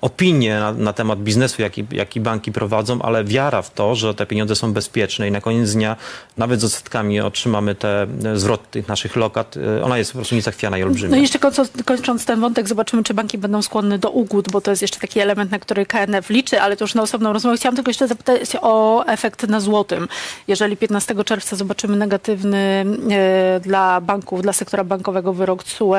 opinie 0.00 0.58
na, 0.58 0.72
na 0.72 0.92
temat 0.92 1.22
biznesu, 1.22 1.62
jaki, 1.62 1.86
jaki 1.90 2.20
banki 2.20 2.52
prowadzą, 2.52 3.02
ale 3.02 3.24
wiara 3.24 3.62
w 3.62 3.74
to, 3.74 3.94
że 3.94 4.14
te 4.14 4.26
pieniądze 4.26 4.56
są 4.56 4.72
bezpieczne 4.72 5.28
i 5.28 5.30
na 5.30 5.40
koniec 5.40 5.72
dnia 5.72 5.96
nawet 6.36 6.60
z 6.60 6.64
odsetkami 6.64 7.20
otrzymamy 7.20 7.74
te 7.74 8.06
e, 8.24 8.36
zwrot 8.36 8.70
tych 8.70 8.88
naszych 8.88 9.16
lokat, 9.16 9.54
ona 9.82 9.98
jest 9.98 10.12
po 10.12 10.18
prostu 10.18 10.34
niezachwiana 10.34 10.78
i 10.78 10.82
olbrzymia. 10.82 11.10
No 11.10 11.16
i 11.16 11.22
jeszcze 11.22 11.38
kończąc 11.84 12.24
ten 12.24 12.40
wątek, 12.40 12.68
zobaczymy, 12.68 13.04
czy 13.04 13.14
banki 13.14 13.38
będą 13.38 13.62
skłonne 13.62 13.98
do 13.98 14.10
ugód, 14.10 14.48
bo 14.52 14.60
to 14.60 14.70
jest 14.70 14.82
jeszcze 14.82 15.00
taki 15.00 15.20
element, 15.20 15.50
na 15.50 15.58
który 15.58 15.86
KNF 15.86 16.30
liczy, 16.30 16.60
ale 16.60 16.76
to 16.76 16.84
już 16.84 16.94
na 16.94 17.02
osobną 17.02 17.32
rozmowę. 17.32 17.56
Chciałam 17.56 17.76
tylko 17.76 17.90
jeszcze 17.90 18.08
zapytać 18.08 18.56
o 18.60 19.04
efekt 19.06 19.48
na 19.48 19.60
złotym. 19.60 20.08
Jeżeli 20.48 20.76
15 20.76 21.24
czerwca 21.24 21.56
zobaczymy 21.56 21.97
negatywny 21.98 22.84
e, 23.10 23.60
dla 23.60 24.00
banków, 24.00 24.42
dla 24.42 24.52
sektora 24.52 24.84
bankowego 24.84 25.32
wyrok 25.32 25.64
TSUE, 25.64 25.94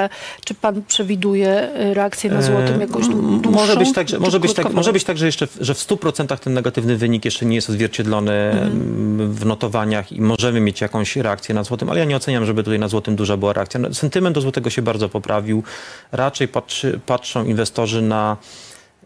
czy 0.45 0.53
pan 0.53 0.81
przewiduje 0.87 1.49
e, 1.49 1.93
reakcję 1.93 2.31
na 2.31 2.41
złotym 2.41 2.81
jakąś 2.81 3.05
dłu- 3.05 3.19
M- 3.19 3.41
dłuższą? 3.41 3.59
Może 3.61 3.77
być 3.77 3.93
tak, 3.93 4.09
że, 4.09 4.19
może 4.19 4.39
być 4.39 4.53
tak, 4.53 4.73
może 4.73 4.93
być 4.93 5.03
tak 5.03 5.17
że, 5.17 5.25
jeszcze, 5.25 5.47
w- 5.47 5.57
że 5.61 5.73
w 5.73 5.77
100% 5.77 6.37
ten 6.37 6.53
negatywny 6.53 6.97
wynik 6.97 7.25
jeszcze 7.25 7.45
nie 7.45 7.55
jest 7.55 7.69
odzwierciedlony 7.69 8.31
m, 8.33 9.33
w 9.33 9.45
notowaniach 9.45 10.11
i 10.11 10.21
możemy 10.21 10.59
mieć 10.59 10.81
jakąś 10.81 11.15
reakcję 11.15 11.55
na 11.55 11.63
złotym, 11.63 11.89
ale 11.89 11.99
ja 11.99 12.05
nie 12.05 12.15
oceniam, 12.15 12.45
żeby 12.45 12.63
tutaj 12.63 12.79
na 12.79 12.87
złotym 12.87 13.15
duża 13.15 13.37
była 13.37 13.53
reakcja. 13.53 13.79
No, 13.79 13.93
Sentyment 13.93 14.35
do 14.35 14.41
złotego 14.41 14.69
się 14.69 14.81
bardzo 14.81 15.09
poprawił. 15.09 15.63
Raczej 16.11 16.47
patrzy, 16.47 16.99
patrzą 17.05 17.45
inwestorzy 17.45 18.01
na 18.01 18.37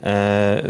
e, 0.04 0.64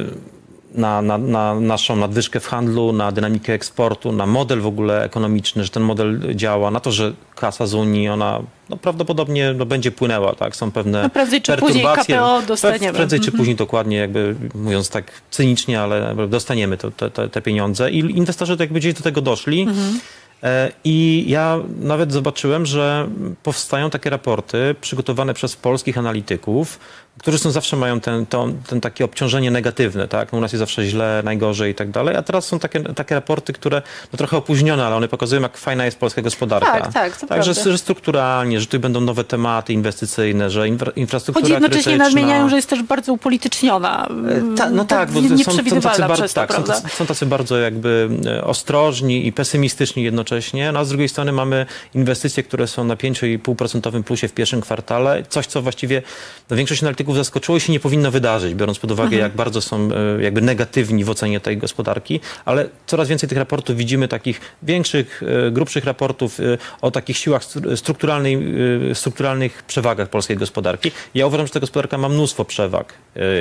na, 0.73 1.01
na, 1.01 1.17
na 1.17 1.59
naszą 1.59 1.95
nadwyżkę 1.95 2.39
w 2.39 2.47
handlu, 2.47 2.93
na 2.93 3.11
dynamikę 3.11 3.53
eksportu, 3.53 4.11
na 4.11 4.25
model 4.25 4.61
w 4.61 4.67
ogóle 4.67 5.03
ekonomiczny, 5.03 5.63
że 5.63 5.69
ten 5.69 5.83
model 5.83 6.19
działa, 6.35 6.71
na 6.71 6.79
to, 6.79 6.91
że 6.91 7.13
kasa 7.35 7.67
z 7.67 7.73
Unii, 7.73 8.09
ona 8.09 8.39
no, 8.69 8.77
prawdopodobnie 8.77 9.53
no, 9.57 9.65
będzie 9.65 9.91
płynęła, 9.91 10.35
tak? 10.35 10.55
Są 10.55 10.71
pewne 10.71 11.03
No 11.03 11.09
prędzej 11.09 11.41
czy 11.41 11.57
później 11.57 11.83
perturbacje. 11.83 12.15
KPO 12.15 12.41
dostaniemy. 12.41 12.93
Prędzej 12.93 13.19
czy 13.19 13.25
Mhm. 13.27 13.37
później 13.37 13.55
dokładnie, 13.55 13.97
jakby 13.97 14.35
mówiąc 14.55 14.89
tak 14.89 15.11
cynicznie, 15.31 15.81
ale 15.81 16.15
dostaniemy 16.27 16.77
to, 16.77 16.91
te, 16.91 17.09
te, 17.11 17.29
te 17.29 17.41
pieniądze 17.41 17.91
i 17.91 17.97
inwestorzy 18.17 18.53
tak 18.53 18.59
jakby 18.59 18.79
gdzieś 18.79 18.93
do 18.93 19.01
tego 19.01 19.21
doszli. 19.21 19.61
Mhm. 19.61 19.99
E, 20.43 20.71
I 20.83 21.25
ja 21.27 21.59
nawet 21.79 22.11
zobaczyłem, 22.11 22.65
że 22.65 23.07
powstają 23.43 23.89
takie 23.89 24.09
raporty 24.09 24.75
przygotowane 24.81 25.33
przez 25.33 25.55
polskich 25.55 25.97
analityków, 25.97 26.79
którzy 27.17 27.39
są 27.39 27.51
zawsze 27.51 27.77
mają 27.77 27.99
ten, 27.99 28.25
to, 28.25 28.47
ten 28.67 28.81
takie 28.81 29.05
obciążenie 29.05 29.51
negatywne, 29.51 30.07
tak? 30.07 30.31
No 30.31 30.37
u 30.37 30.41
nas 30.41 30.53
jest 30.53 30.59
zawsze 30.59 30.85
źle, 30.85 31.21
najgorzej 31.25 31.71
i 31.71 31.75
tak 31.75 31.91
dalej, 31.91 32.15
a 32.15 32.23
teraz 32.23 32.45
są 32.45 32.59
takie, 32.59 32.79
takie 32.79 33.15
raporty, 33.15 33.53
które 33.53 33.81
no 34.13 34.17
trochę 34.17 34.37
opóźnione, 34.37 34.85
ale 34.85 34.95
one 34.95 35.07
pokazują, 35.07 35.41
jak 35.41 35.57
fajna 35.57 35.85
jest 35.85 35.99
polska 35.99 36.21
gospodarka. 36.21 36.81
Tak, 36.81 36.93
tak, 36.93 37.17
to 37.17 37.27
tak 37.27 37.43
że, 37.43 37.53
że 37.53 37.77
strukturalnie, 37.77 38.59
że 38.59 38.65
tu 38.65 38.79
będą 38.79 39.01
nowe 39.01 39.23
tematy 39.23 39.73
inwestycyjne, 39.73 40.49
że 40.49 40.67
infra, 40.67 40.91
infrastruktura 40.95 41.43
Choć 41.43 41.51
jednocześnie 41.51 41.83
krytyczna. 41.83 42.05
nadmieniają, 42.05 42.49
że 42.49 42.55
jest 42.55 42.69
też 42.69 42.83
bardzo 42.83 43.13
upolityczniona. 43.13 44.07
E, 44.53 44.57
Ta, 44.57 44.69
no 44.69 44.85
tak, 44.85 45.11
bo 45.11 45.21
nie- 45.21 45.29
są, 45.29 45.51
są, 45.51 45.81
tacy 45.81 46.13
przez 46.13 46.33
to, 46.33 46.47
tak, 46.47 46.53
są, 46.53 46.63
są 46.89 47.05
tacy 47.05 47.25
bardzo 47.25 47.57
jakby 47.57 48.09
e, 48.25 48.43
ostrożni 48.43 49.27
i 49.27 49.33
pesymistyczni 49.33 50.03
jednocześnie, 50.03 50.71
no 50.71 50.79
a 50.79 50.85
z 50.85 50.89
drugiej 50.89 51.09
strony 51.09 51.31
mamy 51.31 51.65
inwestycje, 51.93 52.43
które 52.43 52.67
są 52.67 52.83
na 52.83 52.95
5,5% 52.95 54.03
plusie 54.03 54.27
w 54.27 54.33
pierwszym 54.33 54.61
kwartale, 54.61 55.23
coś 55.29 55.47
co 55.47 55.61
właściwie 55.61 56.01
no, 56.49 56.57
większość 56.57 56.83
analityków 56.83 57.02
zaskoczyło 57.11 57.57
i 57.57 57.61
się 57.61 57.73
nie 57.73 57.79
powinno 57.79 58.11
wydarzyć, 58.11 58.53
biorąc 58.53 58.79
pod 58.79 58.91
uwagę 58.91 59.17
jak 59.17 59.35
bardzo 59.35 59.61
są 59.61 59.89
e, 60.19 60.23
jakby 60.23 60.41
negatywni 60.41 61.03
w 61.03 61.09
ocenie 61.09 61.39
tej 61.39 61.57
gospodarki, 61.57 62.19
ale 62.45 62.69
coraz 62.87 63.07
więcej 63.07 63.29
tych 63.29 63.37
raportów 63.37 63.77
widzimy, 63.77 64.07
takich 64.07 64.41
większych, 64.63 65.23
e, 65.47 65.51
grubszych 65.51 65.85
raportów 65.85 66.39
e, 66.39 66.43
o 66.81 66.91
takich 66.91 67.17
siłach 67.17 67.41
stru- 67.41 67.75
strukturalnej, 67.77 68.53
strukturalnych 68.93 69.63
przewagach 69.63 70.09
polskiej 70.09 70.37
gospodarki. 70.37 70.91
Ja 71.15 71.27
uważam, 71.27 71.47
że 71.47 71.53
ta 71.53 71.59
gospodarka 71.59 71.97
ma 71.97 72.09
mnóstwo 72.09 72.45
przewag 72.45 72.93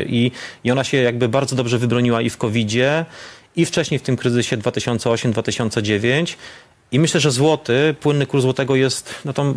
i, 0.07 0.31
i 0.65 0.71
ona 0.71 0.85
się 0.85 0.97
jakby 0.97 1.29
bardzo 1.29 1.57
dobrze 1.57 1.79
wybroniła 1.79 2.23
i 2.23 2.31
w 2.31 2.37
COVID-zie, 2.37 3.05
i 3.57 3.67
wcześniej 3.67 3.99
w 3.99 4.03
tym 4.03 4.17
kryzysie 4.17 4.57
2008-2009. 4.57 6.35
I 6.93 6.99
myślę, 6.99 7.21
że 7.21 7.31
złoty, 7.31 7.95
płynny 8.01 8.27
kurs 8.27 8.43
złotego 8.43 8.77
jest 8.77 9.15
no, 9.25 9.33
tą 9.33 9.55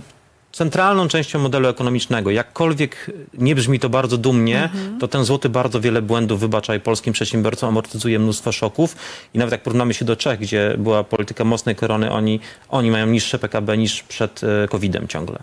centralną 0.55 1.07
częścią 1.07 1.39
modelu 1.39 1.67
ekonomicznego. 1.67 2.31
Jakkolwiek 2.31 3.11
nie 3.33 3.55
brzmi 3.55 3.79
to 3.79 3.89
bardzo 3.89 4.17
dumnie, 4.17 4.69
to 4.99 5.07
ten 5.07 5.23
złoty 5.23 5.49
bardzo 5.49 5.81
wiele 5.81 6.01
błędów 6.01 6.39
wybacza 6.39 6.75
i 6.75 6.79
polskim 6.79 7.13
przedsiębiorcom, 7.13 7.69
amortyzuje 7.69 8.19
mnóstwo 8.19 8.51
szoków. 8.51 8.95
I 9.33 9.37
nawet 9.37 9.51
jak 9.51 9.63
porównamy 9.63 9.93
się 9.93 10.05
do 10.05 10.15
Czech, 10.15 10.39
gdzie 10.39 10.75
była 10.77 11.03
polityka 11.03 11.43
mocnej 11.43 11.75
korony, 11.75 12.11
oni, 12.11 12.39
oni 12.69 12.91
mają 12.91 13.07
niższe 13.07 13.39
PKB 13.39 13.77
niż 13.77 14.03
przed 14.03 14.41
e, 14.43 14.67
COVID-em 14.67 15.07
ciągle. 15.07 15.39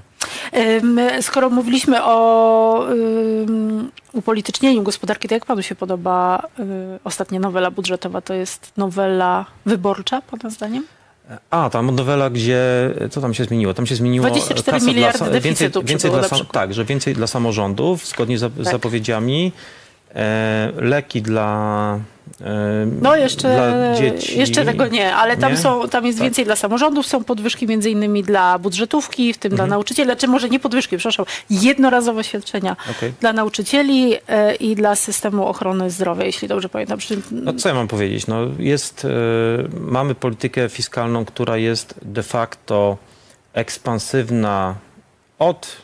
Skoro 1.21 1.51
mówiliśmy 1.51 2.05
o 2.05 2.87
ym, 2.91 3.91
upolitycznieniu 4.13 4.83
gospodarki, 4.83 5.29
to 5.29 5.35
jak 5.35 5.47
panu 5.47 5.63
się 5.63 5.75
podoba 5.75 6.43
y, 6.61 6.63
ostatnia 7.05 7.41
nowela 7.41 7.71
budżetowa? 7.71 8.21
To 8.21 8.35
jest 8.35 8.73
nowela 8.77 9.47
wyborcza, 9.67 10.23
pana 10.23 10.51
zdaniem? 10.51 10.85
A, 11.51 11.71
ta 11.71 11.83
nowela, 11.83 12.31
gdzie, 12.31 12.61
co 13.11 13.21
tam 13.21 13.35
się 13.35 13.45
zmieniło? 13.45 13.75
Tam 13.75 13.87
się 13.87 13.97
zmieniło 13.97 14.27
24 14.27 14.79
kasa 14.79 14.87
miliardy 14.87 15.31
deficytu 15.31 15.81
więcej, 15.81 15.85
więcej 15.85 16.11
dla 16.11 16.23
sam. 16.39 16.47
Tak, 16.53 16.75
że 16.75 16.85
więcej 16.85 17.15
dla 17.15 17.27
samorządów, 17.27 18.07
zgodnie 18.07 18.39
z 18.39 18.41
Tak. 18.57 18.65
zapowiedziami. 18.65 19.53
E, 20.15 20.73
leki 20.77 21.23
dla, 21.23 21.99
No 23.03 23.17
jeszcze, 23.17 23.49
dla 23.55 23.95
dzieci. 23.95 24.39
jeszcze 24.39 24.65
tego 24.65 24.87
nie, 24.87 25.15
ale 25.15 25.37
tam, 25.37 25.53
Nie? 25.53 25.59
Są, 25.59 25.89
tam 25.89 26.07
jest 26.07 26.19
Tak. 26.19 26.25
więcej 26.25 26.45
dla 26.45 26.57
samorządów, 26.57 27.07
są 27.07 27.25
podwyżki 27.25 27.67
między 27.67 27.91
innymi 27.91 28.23
dla 28.23 28.59
budżetówki, 28.59 29.33
w 29.33 29.39
tym 29.39 29.53
Mhm. 29.53 29.69
dla 29.69 29.77
nauczycieli, 29.77 30.17
czy 30.17 30.29
może 30.29 30.49
nie 30.49 30.61
podwyżki, 30.61 30.97
przepraszam, 30.97 31.27
jednorazowe 31.51 32.25
świadczenia 32.25 32.77
Okej. 32.91 33.13
dla 33.21 33.33
nauczycieli 33.33 34.15
e, 34.29 34.55
i 34.55 34.77
dla 34.77 34.95
systemu 34.97 35.47
ochrony 35.47 35.91
zdrowia, 35.91 36.25
jeśli 36.25 36.49
dobrze 36.49 36.69
pamiętam. 36.69 36.99
No 37.31 37.53
co 37.55 37.69
ja 37.69 37.75
mam 37.75 37.89
powiedzieć? 37.89 38.27
No 38.27 38.37
jest, 38.59 39.05
e, 39.05 39.09
mamy 39.81 40.15
politykę 40.15 40.69
fiskalną, 40.69 41.25
która 41.25 41.57
jest 41.57 41.95
de 42.03 42.23
facto 42.23 42.97
ekspansywna 43.55 44.75
od, 45.39 45.77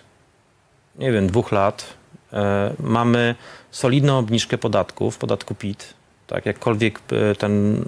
nie 0.99 1.13
wiem, 1.13 1.27
dwóch 1.27 1.53
lat. 1.53 1.85
E, 2.33 2.73
mamy 2.81 3.35
solidną 3.71 4.19
obniżkę 4.19 4.59
podatków, 4.59 5.19
podatku 5.19 5.55
PIT. 5.55 5.95
Tak, 6.29 6.47
jakkolwiek 6.47 7.01
e, 7.13 7.35
ten 7.35 7.85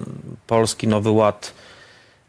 polski 0.47 0.89
nowy 0.89 1.11
ład 1.11 1.55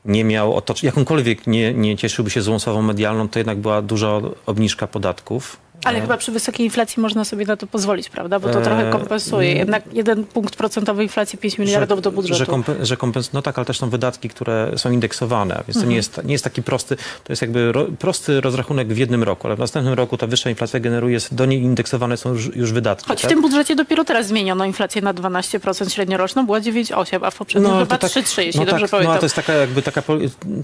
nie 0.05 0.23
miał 0.23 0.55
otocz... 0.55 0.83
jakąkolwiek 0.83 1.47
nie, 1.47 1.73
nie 1.73 1.97
cieszyłby 1.97 2.29
się 2.29 2.41
złą 2.41 2.59
sławą 2.59 2.81
medialną, 2.81 3.29
to 3.29 3.39
jednak 3.39 3.57
była 3.57 3.81
duża 3.81 4.21
obniżka 4.45 4.87
podatków. 4.87 5.57
Ale 5.83 6.01
chyba 6.01 6.17
przy 6.17 6.31
wysokiej 6.31 6.65
inflacji 6.65 7.01
można 7.01 7.25
sobie 7.25 7.45
na 7.45 7.57
to 7.57 7.67
pozwolić, 7.67 8.09
prawda? 8.09 8.39
Bo 8.39 8.49
to 8.49 8.59
E, 8.59 8.63
trochę 8.63 8.89
kompensuje. 8.91 9.47
mm. 9.49 9.57
Jednak 9.59 9.83
jeden 9.93 10.23
punkt 10.23 10.55
procentowy 10.55 11.03
inflacji 11.03 11.39
5 11.39 11.57
miliardów 11.57 12.01
do 12.01 12.11
budżetu. 12.11 12.61
Że, 12.79 12.85
że 12.85 12.95
kompens- 12.95 13.29
no 13.33 13.41
tak, 13.41 13.57
ale 13.59 13.65
też 13.65 13.79
są 13.79 13.89
wydatki, 13.89 14.29
które 14.29 14.71
są 14.75 14.91
indeksowane, 14.91 15.55
więc 15.67 15.77
Mhm. 15.77 15.83
to 15.85 15.89
nie 15.89 15.95
jest, 15.95 16.21
nie 16.23 16.31
jest 16.31 16.43
taki 16.43 16.63
prosty, 16.63 16.95
to 16.95 17.33
jest 17.33 17.41
jakby 17.41 17.71
ro, 17.71 17.85
prosty 17.99 18.41
rozrachunek 18.41 18.87
w 18.93 18.97
jednym 18.97 19.23
roku, 19.23 19.47
ale 19.47 19.55
w 19.55 19.59
następnym 19.59 19.93
roku 19.93 20.17
ta 20.17 20.27
wyższa 20.27 20.49
inflacja 20.49 20.79
generuje, 20.79 21.17
do 21.31 21.45
niej 21.45 21.61
indeksowane 21.61 22.17
są 22.17 22.33
już, 22.33 22.55
już 22.55 22.71
wydatki. 22.71 23.07
Choć 23.07 23.19
w 23.19 23.21
tak? 23.21 23.31
tym 23.31 23.41
budżecie 23.41 23.75
dopiero 23.75 24.03
teraz 24.05 24.27
zmieniono 24.27 24.65
inflację 24.65 25.01
na 25.01 25.13
12% 25.13 25.89
średnioroczną, 25.93 26.45
była 26.45 26.59
9,8, 26.59 27.19
a 27.25 27.31
w 27.31 27.35
poprzednim 27.37 27.71
chyba 27.79 27.95
3,3, 27.95 28.41
jeśli 28.41 28.59
no 28.59 28.65
dobrze 28.65 28.81
tak, 28.81 28.91
No 28.91 28.97
pamiętam. 28.97 29.15
a 29.15 29.19
to 29.19 29.25
jest 29.25 29.35
taka 29.35 29.53
jakby 29.53 29.81
taka, 29.81 30.03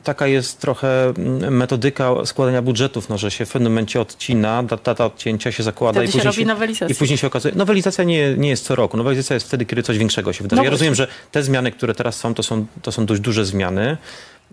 taka 0.04 0.28
jest 0.28 0.60
trochę 0.60 1.06
mm, 1.18 1.58
metodyka 1.58 2.12
składania 2.26 2.62
budżetów, 2.62 3.10
no, 3.10 3.18
że 3.18 3.32
się 3.32 3.46
w 3.46 3.52
pewnym 3.52 3.72
momencie 3.72 4.02
odcina, 4.02 4.64
data 4.64 5.07
odcięcia 5.08 5.52
się 5.52 5.64
zakłada 5.64 6.04
i 6.04 6.08
się 6.08 6.12
później 6.12 6.24
robi 6.24 6.46
nowelizacja. 6.46 6.94
I 6.94 6.96
później 6.96 7.18
się 7.18 7.28
okazuje, 7.28 7.56
nowelizacja 7.56 8.04
nie, 8.04 8.38
nie 8.38 8.50
jest 8.50 8.66
co 8.66 8.76
roku, 8.76 8.98
nowelizacja 8.98 9.34
jest 9.34 9.48
wtedy, 9.48 9.66
kiedy 9.66 9.84
coś 9.84 9.98
większego 9.98 10.34
się 10.34 10.44
wydarzy. 10.44 10.58
No 10.58 10.64
ja 10.64 10.70
rozumiem, 10.70 10.96
że 10.96 11.08
te 11.32 11.44
zmiany, 11.44 11.72
które 11.72 11.96
teraz 11.96 12.16
są, 12.16 12.34
to 12.34 12.44
są, 12.44 12.66
to 12.82 12.92
są 12.92 13.06
dość 13.06 13.22
duże 13.22 13.46
zmiany. 13.46 13.98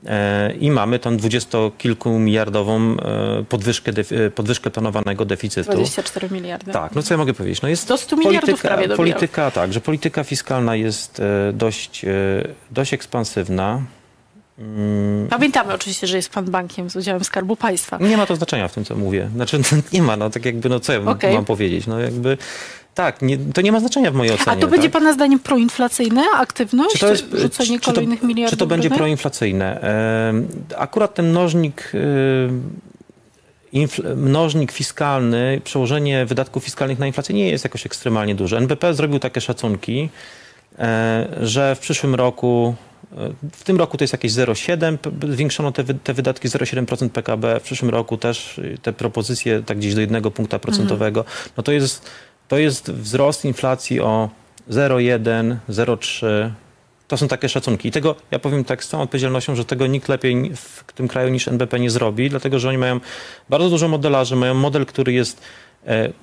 E, 0.07 0.53
I 0.61 0.71
mamy 0.71 0.99
tą 0.99 1.17
dwudziestokilkumiliardową 1.17 2.97
e, 2.97 3.45
podwyżkę, 3.49 3.93
e, 4.27 4.31
podwyżkę 4.31 4.71
planowanego 4.71 5.25
deficytu. 5.25 5.73
24 5.73 6.31
miliardy. 6.31 6.73
Tak, 6.73 6.95
no 6.95 7.03
co 7.03 7.15
ja 7.15 7.19
mogę 7.19 7.35
powiedzieć? 7.35 7.63
No 7.63 7.69
jest 7.69 7.89
Do 7.89 7.97
100 7.97 8.17
miliardów 8.17 8.41
polityka, 8.43 8.69
prawie 8.69 8.89
dobijał. 8.89 8.97
polityka, 8.97 9.51
tak, 9.51 9.73
że 9.73 9.81
polityka 9.81 10.25
fiskalna 10.25 10.77
jest 10.77 11.23
dość, 11.53 12.05
dość 12.71 12.95
ekspansywna. 12.95 13.83
Pamiętamy 15.31 15.75
oczywiście, 15.75 16.07
że 16.07 16.17
jest 16.17 16.31
pan 16.31 16.45
bankiem 16.45 16.91
z 16.91 16.97
udziałem 16.97 17.25
Skarbu 17.25 17.57
Państwa. 17.57 17.99
Nie 18.01 18.17
ma 18.17 18.27
to 18.27 18.37
znaczenia 18.37 18.69
w 18.69 18.75
tym, 18.75 18.85
co 18.85 18.97
mówię. 18.97 19.31
Znaczy, 19.35 19.61
nie 19.93 20.03
ma, 20.03 20.17
no 20.17 20.31
tak 20.31 20.45
jakby, 20.45 20.69
no 20.69 20.81
co 20.81 20.93
ja 20.93 21.01
okay. 21.01 21.35
mam 21.35 21.45
powiedzieć? 21.45 21.87
No 21.87 22.01
jakby 22.01 22.39
tak, 22.95 23.23
nie, 23.23 23.39
to 23.39 23.61
nie 23.61 23.73
ma 23.73 23.81
znaczenia 23.81 24.11
w 24.11 24.15
mojej 24.15 24.35
ocenie. 24.35 24.57
A 24.57 24.61
to 24.61 24.69
będzie 24.69 24.89
tak? 24.89 24.93
Pana 24.93 25.13
zdaniem 25.13 25.39
proinflacyjne 25.39 26.23
aktywność? 26.37 26.93
Czy 26.93 26.99
to 26.99 27.11
jest, 27.11 27.27
rzucenie 27.33 27.81
czy, 27.81 27.93
kolejnych 27.93 28.21
to, 28.21 28.27
miliardów? 28.27 28.51
Czy 28.51 28.57
to 28.57 28.67
będzie 28.67 28.91
proinflacyjne? 28.91 29.81
Akurat 30.77 31.15
ten 31.15 31.31
mnożnik 31.31 31.93
mnożnik 34.17 34.73
fiskalny, 34.73 35.61
przełożenie 35.65 36.27
wydatków 36.27 36.65
fiskalnych 36.65 36.99
na 36.99 37.07
inflację 37.07 37.35
nie 37.35 37.49
jest 37.49 37.65
jakoś 37.65 37.87
ekstremalnie 37.87 38.35
duże. 38.35 38.57
NBP 38.57 38.95
zrobił 38.95 39.19
takie 39.19 39.41
szacunki, 39.41 40.09
e, 40.79 41.29
że 41.41 41.75
w 41.75 41.79
przyszłym 41.79 42.15
roku 42.15 42.75
w 43.53 43.65
tym 43.65 43.77
roku 43.77 43.97
to 43.97 44.05
jest 44.05 44.13
jakieś 44.13 44.33
0,7, 44.33 45.33
zwiększono 45.33 45.73
te, 45.73 45.85
te 45.85 46.15
wydatki 46.15 46.49
0,7% 46.49 47.09
PKB, 47.09 47.61
w 47.61 47.63
przyszłym 47.63 47.91
roku 47.91 48.17
też 48.17 48.61
te 48.83 48.93
propozycje 48.93 49.63
tak 49.63 49.79
gdzieś 49.79 49.95
do 49.95 50.01
jednego 50.01 50.31
punkta 50.31 50.59
procentowego. 50.59 51.21
Mhm. 51.21 51.51
No 51.57 51.63
to 51.63 51.73
jest, 51.73 52.11
to 52.49 52.59
jest 52.59 52.91
wzrost 52.91 53.45
inflacji 53.45 54.01
o 54.01 54.31
0,1, 54.71 55.57
0,3, 55.69 56.51
to 57.09 57.17
są 57.17 57.29
takie 57.29 57.49
szacunki. 57.49 57.89
I 57.89 57.93
tego, 57.93 58.17
ja 58.31 58.39
powiem 58.39 58.65
tak 58.65 58.85
z 58.85 58.89
całą 58.89 59.03
odpowiedzialnością, 59.03 59.57
że 59.57 59.65
tego 59.65 59.87
nikt 59.87 60.09
lepiej 60.09 60.53
w 60.57 60.93
tym 60.95 61.09
kraju 61.09 61.31
niż 61.31 61.49
NBP 61.49 61.81
nie 61.81 61.91
zrobi, 61.91 62.31
dlatego 62.31 62.59
że 62.59 62.69
oni 62.69 62.79
mają 62.79 63.01
bardzo 63.49 63.71
dużo 63.71 63.89
modelarzy, 63.89 64.37
mają 64.37 64.55
model, 64.55 64.87
który 64.87 65.13
jest 65.13 65.41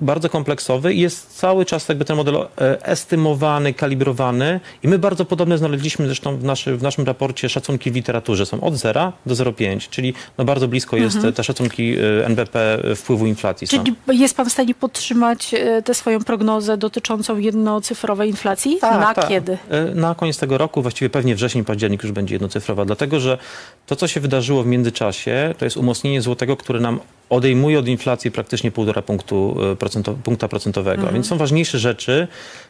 bardzo 0.00 0.28
kompleksowy 0.28 0.94
i 0.94 1.00
jest 1.00 1.38
cały 1.38 1.64
czas 1.64 1.88
jakby 1.88 2.04
ten 2.04 2.16
model 2.16 2.36
e, 2.36 2.86
estymowany, 2.86 3.74
kalibrowany 3.74 4.60
i 4.82 4.88
my 4.88 4.98
bardzo 4.98 5.24
podobne 5.24 5.58
znaleźliśmy 5.58 6.06
zresztą 6.06 6.36
w, 6.36 6.44
naszy, 6.44 6.76
w 6.76 6.82
naszym 6.82 7.04
raporcie 7.04 7.48
szacunki 7.48 7.90
w 7.90 7.94
literaturze. 7.94 8.46
Są 8.46 8.60
od 8.60 8.74
0 8.74 9.12
do 9.26 9.34
0,5, 9.34 9.88
czyli 9.90 10.14
no 10.38 10.44
bardzo 10.44 10.68
blisko 10.68 10.96
jest 10.96 11.16
mhm. 11.16 11.34
te 11.34 11.44
szacunki 11.44 11.94
e, 11.98 12.26
NBP 12.26 12.82
wpływu 12.96 13.26
inflacji. 13.26 13.68
Czyli 13.68 13.94
są. 14.06 14.12
jest 14.12 14.36
pan 14.36 14.48
w 14.48 14.52
stanie 14.52 14.74
podtrzymać 14.74 15.54
tę 15.84 15.94
swoją 15.94 16.20
prognozę 16.20 16.76
dotyczącą 16.76 17.38
jednocyfrowej 17.38 18.30
inflacji? 18.30 18.78
Tak, 18.80 19.00
na 19.00 19.14
tak. 19.14 19.28
kiedy? 19.28 19.58
Na 19.94 20.14
koniec 20.14 20.38
tego 20.38 20.58
roku, 20.58 20.82
właściwie 20.82 21.10
pewnie 21.10 21.34
wrzesień, 21.34 21.64
październik 21.64 22.02
już 22.02 22.12
będzie 22.12 22.34
jednocyfrowa, 22.34 22.84
dlatego 22.84 23.20
że 23.20 23.38
to, 23.86 23.96
co 23.96 24.08
się 24.08 24.20
wydarzyło 24.20 24.62
w 24.62 24.66
międzyczasie, 24.66 25.54
to 25.58 25.64
jest 25.64 25.76
umocnienie 25.76 26.22
złotego, 26.22 26.56
które 26.56 26.80
nam 26.80 27.00
odejmuje 27.32 27.78
od 27.78 27.88
inflacji 27.88 28.30
praktycznie 28.30 28.72
1,5 28.72 29.02
punktu, 29.02 29.51
e, 29.51 29.51
procento, 29.78 30.14
punkta 30.14 30.48
procentowego. 30.48 30.96
Mhm. 31.02 31.14
Więc 31.14 31.26
są 31.26 31.38
ważniejsze 31.38 31.78
rzeczy 31.78 32.28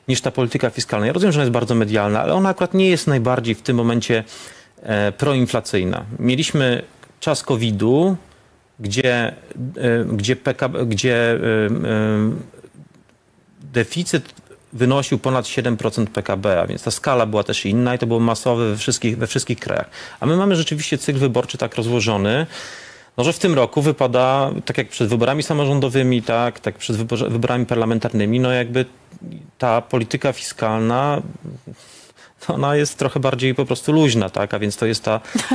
niż 0.08 0.20
ta 0.20 0.30
polityka 0.30 0.70
fiskalna. 0.70 1.06
Ja 1.06 1.12
rozumiem, 1.12 1.32
że 1.32 1.38
ona 1.38 1.44
jest 1.44 1.52
bardzo 1.52 1.74
medialna, 1.74 2.22
ale 2.22 2.34
ona 2.34 2.48
akurat 2.48 2.74
nie 2.74 2.90
jest 2.90 3.06
najbardziej 3.06 3.54
w 3.54 3.62
tym 3.62 3.76
momencie 3.76 4.24
e, 4.82 5.12
proinflacyjna. 5.12 6.04
Mieliśmy 6.18 6.82
czas 7.20 7.42
COVID-u, 7.42 8.16
gdzie, 8.80 9.26
e, 9.26 10.04
gdzie, 10.04 10.36
PKB, 10.36 10.86
gdzie 10.86 11.16
e, 11.16 11.36
e, 11.36 12.30
deficyt 13.72 14.34
wynosił 14.72 15.18
ponad 15.18 15.44
7% 15.44 16.06
PKB, 16.06 16.60
a 16.60 16.66
więc 16.66 16.82
ta 16.82 16.90
skala 16.90 17.26
była 17.26 17.44
też 17.44 17.66
inna 17.66 17.94
i 17.94 17.98
to 17.98 18.06
było 18.06 18.20
masowe 18.20 18.70
we 18.70 18.76
wszystkich, 18.76 19.18
we 19.18 19.26
wszystkich 19.26 19.58
krajach. 19.58 19.90
A 20.20 20.26
my 20.26 20.36
mamy 20.36 20.56
rzeczywiście 20.56 20.98
cykl 20.98 21.18
wyborczy 21.18 21.58
tak 21.58 21.74
rozłożony, 21.74 22.46
no, 23.16 23.25
że 23.25 23.33
w 23.33 23.38
tym 23.38 23.54
roku 23.54 23.83
wypada, 23.83 24.50
tak 24.64 24.78
jak 24.78 24.88
przed 24.88 25.09
wyborami 25.09 25.42
samorządowymi, 25.42 26.23
tak, 26.23 26.61
tak 26.61 26.75
przed 26.75 26.97
wyborami 27.28 27.66
parlamentarnymi, 27.66 28.40
no 28.40 28.52
jakby 28.52 28.85
ta 29.59 29.81
polityka 29.81 30.33
fiskalna 30.33 31.23
ona 32.49 32.76
jest 32.76 32.99
trochę 32.99 33.20
bardziej 33.20 33.54
po 33.54 33.66
prostu 33.66 33.92
luźna, 33.92 34.30
tak? 34.30 34.54
A 34.54 34.58
więc 34.58 34.76
to 34.76 34.87
jest 34.87 35.02
ta... 35.04 35.20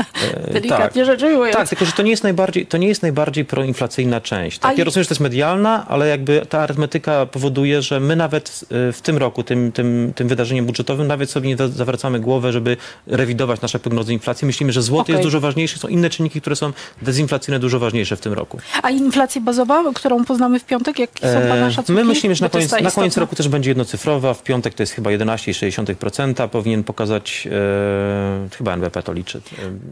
E, 0.48 0.54
Delikatnie 0.54 1.06
tak, 1.06 1.06
rzecz 1.06 1.24
ujmując. 1.24 1.56
Tak, 1.56 1.70
tylko 1.70 1.86
że 1.86 1.92
to 1.92 2.04
nie 2.04 2.12
jest 2.12 2.24
najbardziej, 2.24 2.66
to 2.66 2.78
nie 2.78 2.88
jest 2.88 3.02
najbardziej 3.02 3.46
proinflacyjna 3.46 4.22
część. 4.22 4.60
Tak? 4.60 4.78
Ja 4.78 4.84
rozumiem, 4.84 5.04
że 5.04 5.08
to 5.08 5.14
jest 5.14 5.22
medialna, 5.22 5.86
ale 5.88 6.08
jakby 6.08 6.46
ta 6.50 6.60
arytmetyka 6.60 7.26
powoduje, 7.26 7.82
że 7.82 8.00
my 8.00 8.16
nawet 8.16 8.66
e, 8.90 8.92
w 8.92 9.02
tym 9.02 9.18
roku, 9.18 9.44
tym, 9.44 9.72
tym, 9.72 10.14
tym 10.16 10.28
wydarzeniem 10.28 10.66
budżetowym, 10.66 11.08
nawet 11.08 11.30
sobie 11.30 11.50
nie 11.50 11.58
zawracamy 11.68 12.20
głowę, 12.20 12.52
żeby 12.52 12.78
rewidować 13.08 13.62
nasze 13.62 13.80
prognozy 13.80 14.14
inflacji. 14.14 14.46
Myślimy, 14.46 14.72
że 14.72 14.82
złoty 14.82 15.02
okay. 15.04 15.16
jest 15.16 15.28
dużo 15.28 15.40
ważniejszy, 15.40 15.80
są 15.80 15.88
inne 15.88 16.10
czynniki, 16.10 16.42
które 16.42 16.56
są 16.56 16.74
dezinflacyjne 17.02 17.60
dużo 17.60 17.80
ważniejsze 17.80 18.16
w 18.16 18.22
tym 18.22 18.34
roku. 18.34 18.58
A 18.84 18.90
inflacja 18.90 19.42
bazowa, 19.42 19.84
którą 19.96 20.26
poznamy 20.26 20.60
w 20.60 20.66
piątek, 20.66 21.00
jakie 21.00 21.34
są 21.34 21.50
Pana 21.50 21.72
szacunki? 21.72 21.92
My 21.92 22.04
myślimy, 22.06 22.36
że 22.36 22.46
na 22.46 22.50
koniec, 22.50 22.72
na 22.72 22.92
koniec 22.92 23.18
roku 23.18 23.36
też 23.36 23.48
będzie 23.48 23.70
jednocyfrowa. 23.70 24.34
W 24.34 24.44
piątek 24.44 24.74
to 24.74 24.84
jest 24.84 24.94
chyba 24.94 25.10
11,6%. 25.10 26.48
Powinien 26.48 26.77
powinien 26.78 26.84
pokazać, 26.84 27.48
e, 27.52 28.50
chyba 28.58 28.74
NBP 28.74 29.04
to 29.04 29.14
liczy, 29.14 29.38
e, 29.38 29.42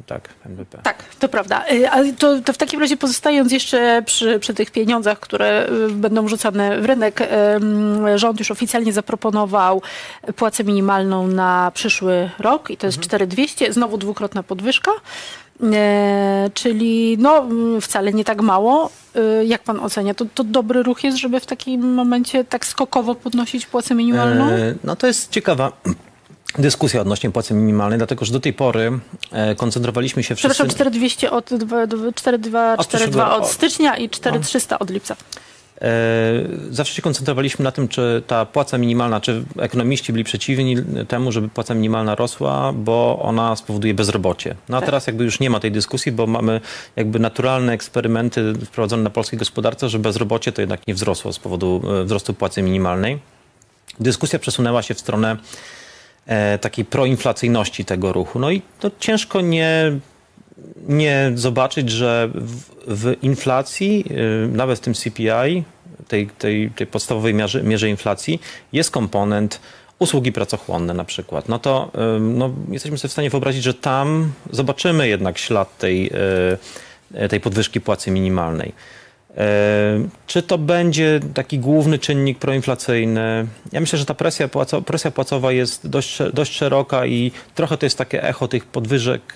tak, 0.05 0.29
NBP. 0.45 0.77
Tak, 0.83 1.03
to 1.19 1.29
prawda. 1.29 1.65
E, 1.67 1.91
ale 1.91 2.13
to, 2.13 2.41
to 2.41 2.53
w 2.53 2.57
takim 2.57 2.79
razie 2.79 2.97
pozostając 2.97 3.51
jeszcze 3.51 4.03
przy, 4.05 4.39
przy 4.39 4.53
tych 4.53 4.71
pieniądzach, 4.71 5.19
które 5.19 5.67
e, 5.67 5.89
będą 5.89 6.27
rzucane 6.27 6.81
w 6.81 6.85
rynek, 6.85 7.19
rząd 8.15 8.39
już 8.39 8.51
oficjalnie 8.51 8.93
zaproponował 8.93 9.81
płacę 10.35 10.63
minimalną 10.63 11.27
na 11.27 11.71
przyszły 11.73 12.29
rok 12.39 12.69
i 12.69 12.77
to 12.77 12.87
jest 12.87 12.97
mhm. 12.97 13.07
4200, 13.07 13.73
znowu 13.73 13.97
dwukrotna 13.97 14.43
podwyżka. 14.43 14.91
E, 15.63 16.49
czyli 16.53 17.17
no, 17.19 17.47
wcale 17.81 18.13
nie 18.13 18.23
tak 18.23 18.41
mało. 18.41 18.89
E, 19.15 19.45
jak 19.45 19.63
pan 19.63 19.79
ocenia? 19.79 20.13
To, 20.13 20.25
to 20.33 20.43
dobry 20.43 20.83
ruch 20.83 21.03
jest, 21.03 21.17
żeby 21.17 21.39
w 21.39 21.45
takim 21.45 21.93
momencie 21.93 22.43
tak 22.43 22.65
skokowo 22.65 23.15
podnosić 23.15 23.65
płacę 23.65 23.95
minimalną? 23.95 24.49
E, 24.49 24.75
no 24.83 24.95
to 24.95 25.07
jest 25.07 25.31
ciekawa 25.31 25.71
dyskusja 26.57 27.01
odnośnie 27.01 27.31
płacy 27.31 27.53
minimalnej, 27.53 27.97
dlatego 27.97 28.25
że 28.25 28.33
do 28.33 28.39
tej 28.39 28.53
pory 28.53 28.99
e, 29.31 29.55
koncentrowaliśmy 29.55 30.23
się 30.23 30.35
wszyscy... 30.35 30.49
Przepraszam, 30.49 30.75
4200 30.75 31.31
od, 31.31 31.45
4242 31.45 33.35
od, 33.35 33.43
od 33.43 33.49
stycznia 33.49 33.97
i 33.97 34.09
4300 34.09 34.79
od 34.79 34.89
lipca. 34.89 35.15
E, 35.81 35.87
zawsze 36.69 36.95
się 36.95 37.01
koncentrowaliśmy 37.01 37.63
na 37.63 37.71
tym, 37.71 37.87
czy 37.87 38.23
ta 38.27 38.45
płaca 38.45 38.77
minimalna, 38.77 39.21
czy 39.21 39.43
ekonomiści 39.59 40.11
byli 40.11 40.23
przeciwni 40.23 40.75
temu, 41.07 41.31
żeby 41.31 41.49
płaca 41.49 41.73
minimalna 41.73 42.15
rosła, 42.15 42.73
bo 42.73 43.19
ona 43.21 43.55
spowoduje 43.55 43.93
bezrobocie. 43.93 44.55
No 44.69 44.77
a 44.77 44.79
tak. 44.79 44.85
teraz 44.85 45.07
jakby 45.07 45.23
już 45.23 45.39
nie 45.39 45.49
ma 45.49 45.59
tej 45.59 45.71
dyskusji, 45.71 46.11
bo 46.11 46.27
mamy 46.27 46.61
jakby 46.95 47.19
naturalne 47.19 47.73
eksperymenty 47.73 48.53
wprowadzone 48.65 49.03
na 49.03 49.09
polskiej 49.09 49.39
gospodarce, 49.39 49.89
że 49.89 49.99
bezrobocie 49.99 50.51
to 50.51 50.61
jednak 50.61 50.87
nie 50.87 50.93
wzrosło 50.93 51.33
z 51.33 51.39
powodu 51.39 51.81
e, 52.01 52.03
wzrostu 52.03 52.33
płacy 52.33 52.61
minimalnej. 52.61 53.19
Dyskusja 53.99 54.39
przesunęła 54.39 54.81
się 54.81 54.93
w 54.93 54.99
stronę 54.99 55.37
takiej 56.61 56.85
proinflacyjności 56.85 57.85
tego 57.85 58.13
ruchu. 58.13 58.39
No 58.39 58.51
i 58.51 58.61
to 58.79 58.91
ciężko 58.99 59.41
nie, 59.41 59.99
nie 60.87 61.31
zobaczyć, 61.35 61.89
że 61.89 62.29
w, 62.33 62.63
w 62.87 63.23
inflacji, 63.23 64.05
e, 64.09 64.47
nawet 64.47 64.79
w 64.79 64.81
tym 64.81 64.93
CPI, 64.93 65.63
tej, 66.07 66.27
tej, 66.27 66.71
tej 66.71 66.87
podstawowej 66.87 67.33
mierze, 67.33 67.63
mierze 67.63 67.89
inflacji, 67.89 68.41
jest 68.73 68.91
komponent 68.91 69.59
usługi 69.99 70.31
pracochłonne 70.31 70.93
na 70.93 71.03
przykład, 71.03 71.49
no 71.49 71.59
to 71.59 71.91
e, 71.95 72.19
no, 72.19 72.53
jesteśmy 72.71 72.97
sobie 72.97 73.09
w 73.09 73.11
stanie 73.11 73.29
wyobrazić, 73.29 73.63
że 73.63 73.73
tam 73.73 74.31
zobaczymy 74.51 75.07
jednak 75.07 75.37
ślad 75.37 75.77
tej, 75.77 76.11
e, 77.13 77.29
tej 77.29 77.39
podwyżki 77.39 77.81
płacy 77.81 78.11
minimalnej. 78.11 78.73
Czy 80.27 80.41
to 80.41 80.57
będzie 80.57 81.19
taki 81.33 81.59
główny 81.59 81.99
czynnik 81.99 82.39
proinflacyjny? 82.39 83.47
Ja 83.71 83.79
myślę, 83.79 83.99
że 83.99 84.05
ta 84.05 84.13
presja, 84.13 84.47
płaco, 84.47 84.81
presja 84.81 85.11
płacowa 85.11 85.51
jest 85.51 85.89
dość, 85.89 86.17
dość 86.33 86.53
szeroka 86.53 87.05
i 87.05 87.31
trochę 87.55 87.77
to 87.77 87.85
jest 87.85 87.97
takie 87.97 88.23
echo 88.23 88.47
tych 88.47 88.65
podwyżek 88.65 89.33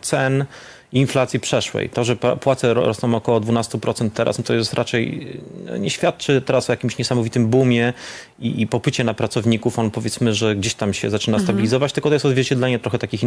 cen 0.00 0.44
inflacji 0.92 1.40
przeszłej. 1.40 1.90
To, 1.90 2.04
że 2.04 2.16
płace 2.16 2.74
rosną 2.74 3.14
około 3.14 3.40
12% 3.40 4.10
teraz, 4.10 4.38
no 4.38 4.44
to 4.44 4.54
jest 4.54 4.74
raczej, 4.74 5.36
no 5.66 5.76
nie 5.76 5.90
świadczy 5.90 6.42
teraz 6.46 6.70
o 6.70 6.72
jakimś 6.72 6.98
niesamowitym 6.98 7.48
boomie 7.48 7.92
i, 8.40 8.62
i 8.62 8.66
popycie 8.66 9.04
na 9.04 9.14
pracowników. 9.14 9.78
On 9.78 9.90
powiedzmy, 9.90 10.34
że 10.34 10.56
gdzieś 10.56 10.74
tam 10.74 10.94
się 10.94 11.10
zaczyna 11.10 11.36
mhm. 11.36 11.46
stabilizować, 11.46 11.92
tylko 11.92 12.08
to 12.08 12.14
jest 12.14 12.26
odzwierciedlenie 12.26 12.78
trochę 12.78 12.98
takich 12.98 13.22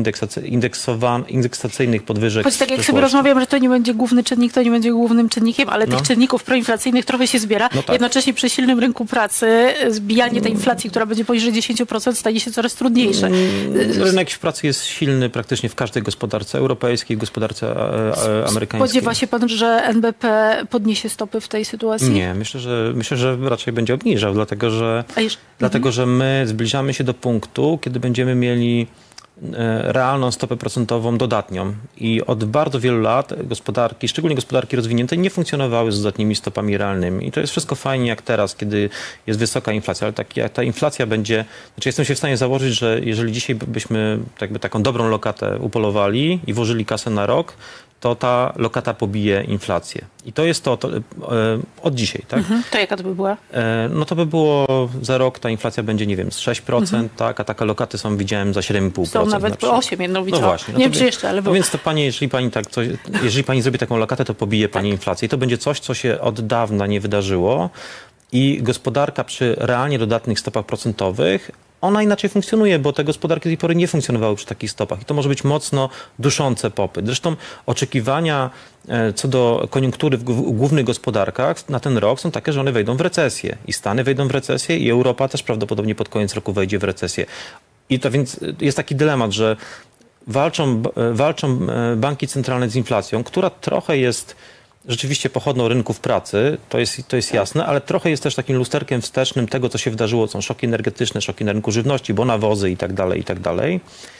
indeksacyjnych 0.45 2.03
podwyżek. 2.03 2.43
Choć 2.43 2.57
tak 2.57 2.71
jak 2.71 2.85
sobie 2.85 3.01
rozmawiam, 3.01 3.39
że 3.39 3.47
to 3.47 3.57
nie 3.57 3.69
będzie 3.69 3.93
główny 3.93 4.23
czynnik, 4.23 4.53
to 4.53 4.63
nie 4.63 4.71
będzie 4.71 4.91
głównym 4.91 5.29
czynnikiem, 5.29 5.69
ale 5.69 5.87
no. 5.87 5.97
tych 5.97 6.07
czynników 6.07 6.43
proinflacyjnych 6.43 7.05
trochę 7.05 7.27
się 7.27 7.39
zbiera. 7.39 7.69
No 7.75 7.83
tak. 7.83 7.93
Jednocześnie 7.93 8.33
przy 8.33 8.49
silnym 8.49 8.79
rynku 8.79 9.05
pracy 9.05 9.73
zbijanie 9.89 10.41
tej 10.41 10.51
inflacji, 10.51 10.89
która 10.89 11.05
będzie 11.05 11.25
poniżej 11.25 11.53
10% 11.53 12.15
staje 12.15 12.39
się 12.39 12.51
coraz 12.51 12.75
trudniejsze. 12.75 13.27
Mm, 13.27 14.03
rynek 14.03 14.29
pracy 14.39 14.67
jest 14.67 14.85
silny 14.85 15.29
praktycznie 15.29 15.69
w 15.69 15.75
każdej 15.75 16.03
gospodarce 16.03 16.57
europejskiej, 16.57 17.17
gospodarce 17.17 17.50
gospodarce 17.51 18.47
amerykańskiej. 18.47 18.89
Spodziewa 18.89 19.13
się 19.13 19.27
pan, 19.27 19.49
że 19.49 19.81
NBP 19.85 20.57
podniesie 20.69 21.09
stopy 21.09 21.41
w 21.41 21.47
tej 21.47 21.65
sytuacji? 21.65 22.09
Nie, 22.09 22.33
myślę, 22.33 22.59
że, 22.59 22.91
myślę, 22.95 23.17
że 23.17 23.37
raczej 23.41 23.73
będzie 23.73 23.93
obniżał, 23.93 24.33
dlatego 24.33 24.69
że, 24.69 25.03
jeszcze... 25.17 25.39
dlatego, 25.59 25.89
mhm. 25.89 25.93
że 25.93 26.05
my 26.05 26.43
zbliżamy 26.47 26.93
się 26.93 27.03
do 27.03 27.13
punktu, 27.13 27.79
kiedy 27.81 27.99
będziemy 27.99 28.35
mieli 28.35 28.81
e, 28.81 29.10
realną 29.81 30.31
stopę 30.31 30.57
procentową 30.57 31.17
dodatnią. 31.17 31.73
I 31.97 32.21
od 32.21 32.45
bardzo 32.45 32.79
wielu 32.79 33.01
lat 33.01 33.33
gospodarki, 33.43 34.07
szczególnie 34.07 34.35
gospodarki 34.35 34.75
rozwinięte, 34.75 35.17
nie 35.17 35.29
funkcjonowały 35.29 35.91
z 35.91 36.01
dodatnimi 36.01 36.35
stopami 36.35 36.77
realnymi. 36.77 37.27
I 37.27 37.31
to 37.31 37.39
jest 37.39 37.51
wszystko 37.51 37.75
fajnie 37.75 38.07
jak 38.07 38.21
teraz, 38.21 38.55
kiedy 38.55 38.89
jest 39.27 39.39
wysoka 39.39 39.71
inflacja, 39.71 40.05
ale 40.05 40.13
tak, 40.13 40.37
jak 40.37 40.53
ta 40.53 40.63
inflacja 40.63 41.05
będzie, 41.05 41.45
znaczy 41.75 41.89
jestem 41.89 42.05
się 42.05 42.15
w 42.15 42.17
stanie 42.17 42.37
założyć, 42.37 42.79
że 42.79 42.99
jeżeli 43.03 43.31
dzisiaj 43.31 43.55
byśmy 43.55 44.19
jakby 44.41 44.59
taką 44.59 44.83
dobrą 44.83 45.09
lokatę 45.09 45.57
upolowali 45.59 46.39
i 46.47 46.53
włożyli 46.53 46.85
kasę 46.85 47.09
na 47.09 47.25
rok, 47.25 47.53
to 48.01 48.15
ta 48.15 48.53
lokata 48.55 48.93
pobije 48.93 49.43
inflację. 49.43 50.05
I 50.25 50.33
to 50.33 50.43
jest 50.43 50.63
to, 50.63 50.77
to 50.77 50.89
e, 50.97 51.01
od 51.81 51.95
dzisiaj, 51.95 52.21
tak? 52.27 52.39
Mhm. 52.39 52.63
To 52.71 52.77
jaka 52.77 52.97
to 52.97 53.03
by 53.03 53.15
była? 53.15 53.37
E, 53.53 53.89
no 53.93 54.05
to 54.05 54.15
by 54.15 54.25
było 54.25 54.67
za 55.01 55.17
rok 55.17 55.39
ta 55.39 55.49
inflacja 55.49 55.83
będzie, 55.83 56.07
nie 56.07 56.15
wiem, 56.15 56.31
z 56.31 56.39
6%, 56.39 57.09
tak, 57.17 57.39
a 57.39 57.43
takie 57.43 57.65
lokaty 57.65 57.97
są, 57.97 58.17
widziałem, 58.17 58.53
za 58.53 58.59
7,5%. 58.59 59.05
Są 59.05 59.25
na 59.25 59.31
nawet 59.31 59.53
po 59.53 59.57
przykład. 59.57 59.79
8 59.79 60.01
jedną 60.01 60.25
No 60.25 60.39
właśnie. 60.39 60.73
No 60.73 60.79
nie 60.79 60.85
wiem, 60.85 60.93
czy 60.93 61.05
jeszcze, 61.05 61.29
ale 61.29 61.41
No 61.41 61.53
więc 61.53 61.69
to 61.69 61.77
pani, 61.77 62.03
jeżeli 62.03 62.29
pani 62.29 62.51
tak 62.51 62.67
coś, 62.67 62.87
jeżeli 63.23 63.43
pani 63.43 63.61
zrobi 63.61 63.79
taką 63.79 63.97
lokatę, 63.97 64.25
to 64.25 64.33
pobije 64.33 64.69
pani 64.69 64.89
Tak. 64.89 64.99
inflację. 64.99 65.25
I 65.25 65.29
to 65.29 65.37
będzie 65.37 65.57
coś, 65.57 65.79
co 65.79 65.93
się 65.93 66.21
od 66.21 66.41
dawna 66.47 66.87
nie 66.87 66.99
wydarzyło. 66.99 67.69
I 68.31 68.59
gospodarka 68.61 69.23
przy 69.23 69.55
realnie 69.57 69.99
dodatnych 69.99 70.39
stopach 70.39 70.65
procentowych, 70.65 71.51
ona 71.81 72.03
inaczej 72.03 72.29
funkcjonuje, 72.29 72.79
bo 72.79 72.93
te 72.93 73.03
gospodarki 73.03 73.43
do 73.43 73.49
tej 73.49 73.57
pory 73.57 73.75
nie 73.75 73.87
funkcjonowały 73.87 74.35
przy 74.35 74.45
takich 74.45 74.71
stopach. 74.71 75.01
I 75.01 75.05
to 75.05 75.13
może 75.13 75.29
być 75.29 75.43
mocno 75.43 75.89
duszące 76.19 76.71
popyt. 76.71 77.05
Zresztą 77.05 77.35
oczekiwania 77.65 78.49
e, 78.87 79.13
co 79.13 79.27
do 79.27 79.67
koniunktury 79.71 80.17
w 80.17 80.23
gł- 80.23 80.53
głównych 80.53 80.85
gospodarkach 80.85 81.69
na 81.69 81.79
ten 81.79 81.97
rok 81.97 82.19
są 82.19 82.31
takie, 82.31 82.53
że 82.53 82.59
one 82.61 82.71
wejdą 82.71 82.97
w 82.97 83.01
recesję. 83.01 83.57
I 83.67 83.73
Stany 83.73 84.03
wejdą 84.03 84.27
w 84.27 84.31
recesję 84.31 84.77
i 84.77 84.89
Europa 84.89 85.27
też 85.27 85.43
prawdopodobnie 85.43 85.95
pod 85.95 86.09
koniec 86.09 86.33
roku 86.33 86.53
wejdzie 86.53 86.79
w 86.79 86.83
recesję. 86.83 87.25
I 87.89 87.99
to 87.99 88.11
więc 88.11 88.39
jest 88.61 88.77
taki 88.77 88.95
dylemat, 88.95 89.31
że 89.31 89.57
walczą, 90.27 90.77
b- 90.77 90.89
walczą 91.13 91.47
e, 91.69 91.95
banki 91.95 92.27
centralne 92.27 92.69
z 92.69 92.75
inflacją, 92.75 93.23
która 93.23 93.49
trochę 93.49 93.97
jest 93.97 94.35
rzeczywiście 94.87 95.29
pochodną 95.29 95.67
rynków 95.67 95.99
pracy, 95.99 96.57
to 96.69 96.79
jest, 96.79 97.07
to 97.07 97.15
jest 97.15 97.33
jasne, 97.33 97.65
ale 97.65 97.81
trochę 97.81 98.09
jest 98.09 98.23
też 98.23 98.35
takim 98.35 98.57
lusterkiem 98.57 99.01
wstecznym 99.01 99.47
tego, 99.47 99.69
co 99.69 99.77
się 99.77 99.91
wydarzyło. 99.91 100.27
Są 100.27 100.41
szoki 100.41 100.65
energetyczne, 100.65 101.21
szoki 101.21 101.45
na 101.45 101.51
rynku 101.51 101.71
żywności, 101.71 102.13
bo 102.13 102.25
nawozy 102.25 102.71
i 102.71 102.77
tak 102.77 102.93
dalej, 102.93 103.21
i 103.21 103.23
tak 103.23 103.39
dalej. 103.39 103.79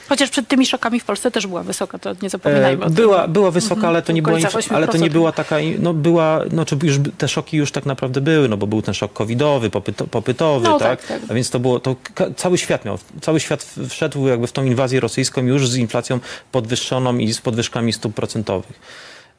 Chociaż 0.09 0.29
przed 0.29 0.47
tymi 0.47 0.65
szokami 0.65 0.99
w 0.99 1.05
Polsce 1.05 1.31
też 1.31 1.47
była 1.47 1.63
wysoka, 1.63 1.99
to 1.99 2.09
nie 2.21 2.29
zapominajmy 2.29 2.85
E, 2.85 2.89
była, 2.89 3.27
była 3.27 3.51
wysoka, 3.51 3.87
ale 3.87 4.01
to 4.01 4.11
nie 4.11 4.21
była, 4.21 4.37
ale 4.69 4.87
to 4.87 4.97
nie 4.97 5.09
8%. 5.09 5.11
była 5.11 5.31
taka, 5.31 5.55
no 5.79 5.93
była, 5.93 6.41
no 6.51 6.65
czy 6.65 6.77
już 6.83 6.95
te 7.17 7.27
szoki 7.27 7.57
już 7.57 7.71
tak 7.71 7.85
naprawdę 7.85 8.21
były, 8.21 8.49
no 8.49 8.57
bo 8.57 8.67
był 8.67 8.81
ten 8.81 8.93
szok 8.93 9.13
covidowy, 9.13 9.69
popyto, 9.69 10.07
popytowy, 10.07 10.67
No 10.67 10.79
tak? 10.79 11.05
tak, 11.05 11.21
tak. 11.21 11.31
A 11.31 11.33
więc 11.33 11.49
to 11.49 11.59
było, 11.59 11.79
to 11.79 11.95
cały 12.35 12.57
świat 12.57 12.85
miał, 12.85 12.97
cały 13.21 13.39
świat 13.39 13.75
wszedł 13.89 14.27
jakby 14.27 14.47
w 14.47 14.51
tą 14.51 14.63
inwazję 14.65 14.99
rosyjską 14.99 15.41
już 15.41 15.69
z 15.69 15.75
inflacją 15.75 16.19
podwyższoną 16.51 17.17
i 17.17 17.33
z 17.33 17.41
podwyżkami 17.41 17.93
stóp 17.93 18.15
procentowych. 18.15 18.79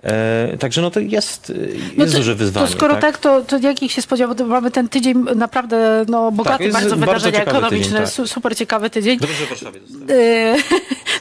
E, 0.02 0.56
także 0.58 0.82
no 0.82 0.90
to 0.90 1.00
jest, 1.00 1.50
e, 1.50 1.66
jest 1.66 1.96
No 1.96 2.06
to, 2.06 2.12
duże 2.12 2.34
wyzwanie. 2.34 2.66
To 2.66 2.72
skoro 2.72 2.96
tak, 2.96 3.18
to, 3.18 3.40
to 3.44 3.58
jakich 3.58 3.92
się 3.92 4.02
spodziewa? 4.02 4.34
Bo 4.34 4.44
mamy 4.44 4.70
ten 4.70 4.88
tydzień 4.88 5.24
naprawdę 5.36 6.04
no, 6.08 6.32
bogaty 6.32 6.64
Tak, 6.64 6.72
bardzo 6.72 6.88
bardzo 6.88 7.06
wydarzenia 7.06 7.38
ciekawy 7.38 7.56
ekonomiczne, 7.58 7.84
tydzień, 7.84 8.04
tak. 8.04 8.08
su- 8.08 8.26
super 8.26 8.56
ciekawy 8.56 8.90
tydzień. 8.90 9.18
Dobrze, 9.18 9.46
w 9.46 9.48
Warszawie 9.48 9.80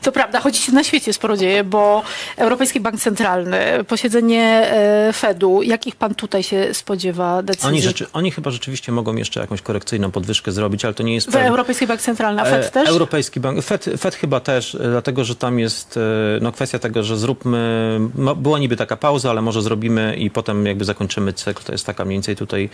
To 0.02 0.12
prawda, 0.12 0.40
choć 0.40 0.58
się 0.58 0.72
na 0.72 0.84
świecie 0.84 1.14
sporo 1.14 1.38
dzieje, 1.38 1.64
bo 1.64 2.04
Europejski 2.38 2.80
Bank 2.80 3.00
Centralny, 3.00 3.84
posiedzenie 3.88 4.44
e, 4.44 5.14
Fedu, 5.14 5.62
jakich 5.62 5.96
pan 5.96 6.16
tutaj 6.16 6.44
się 6.44 6.74
spodziewa 6.74 7.44
decyzji? 7.44 7.68
Oni, 7.68 7.82
rzeczy, 7.82 8.06
oni 8.14 8.32
chyba 8.32 8.52
rzeczywiście 8.52 8.92
mogą 8.92 9.16
jeszcze 9.16 9.40
jakąś 9.40 9.62
korekcyjną 9.62 10.12
podwyżkę 10.12 10.52
zrobić, 10.52 10.86
ale 10.86 10.94
to 10.94 11.04
nie 11.04 11.16
jest 11.16 11.30
W. 11.32 11.36
Europejski 11.36 11.88
Bank 11.88 12.02
Centralny, 12.02 12.42
a 12.42 12.46
Fed 12.46 12.66
E, 12.66 12.70
też? 12.70 12.90
Europejski 12.90 13.40
Bank, 13.40 13.64
Fed, 13.64 13.86
Fed 14.00 14.16
chyba 14.16 14.40
też, 14.40 14.78
dlatego 14.90 15.24
że 15.24 15.36
tam 15.36 15.60
jest 15.60 16.00
no, 16.42 16.52
kwestia 16.52 16.80
tego, 16.80 17.04
że 17.04 17.18
zróbmy, 17.18 18.00
była 18.38 18.60
niby 18.72 18.78
taka 18.78 18.98
pauza, 18.98 19.30
ale 19.30 19.42
może 19.42 19.62
zrobimy 19.62 20.16
i 20.16 20.30
potem 20.30 20.66
jakby 20.66 20.86
zakończymy 20.86 21.34
cykl. 21.34 21.64
To 21.64 21.72
jest 21.72 21.86
taka 21.86 22.06
mniej 22.06 22.16
więcej 22.16 22.36
tutaj 22.36 22.70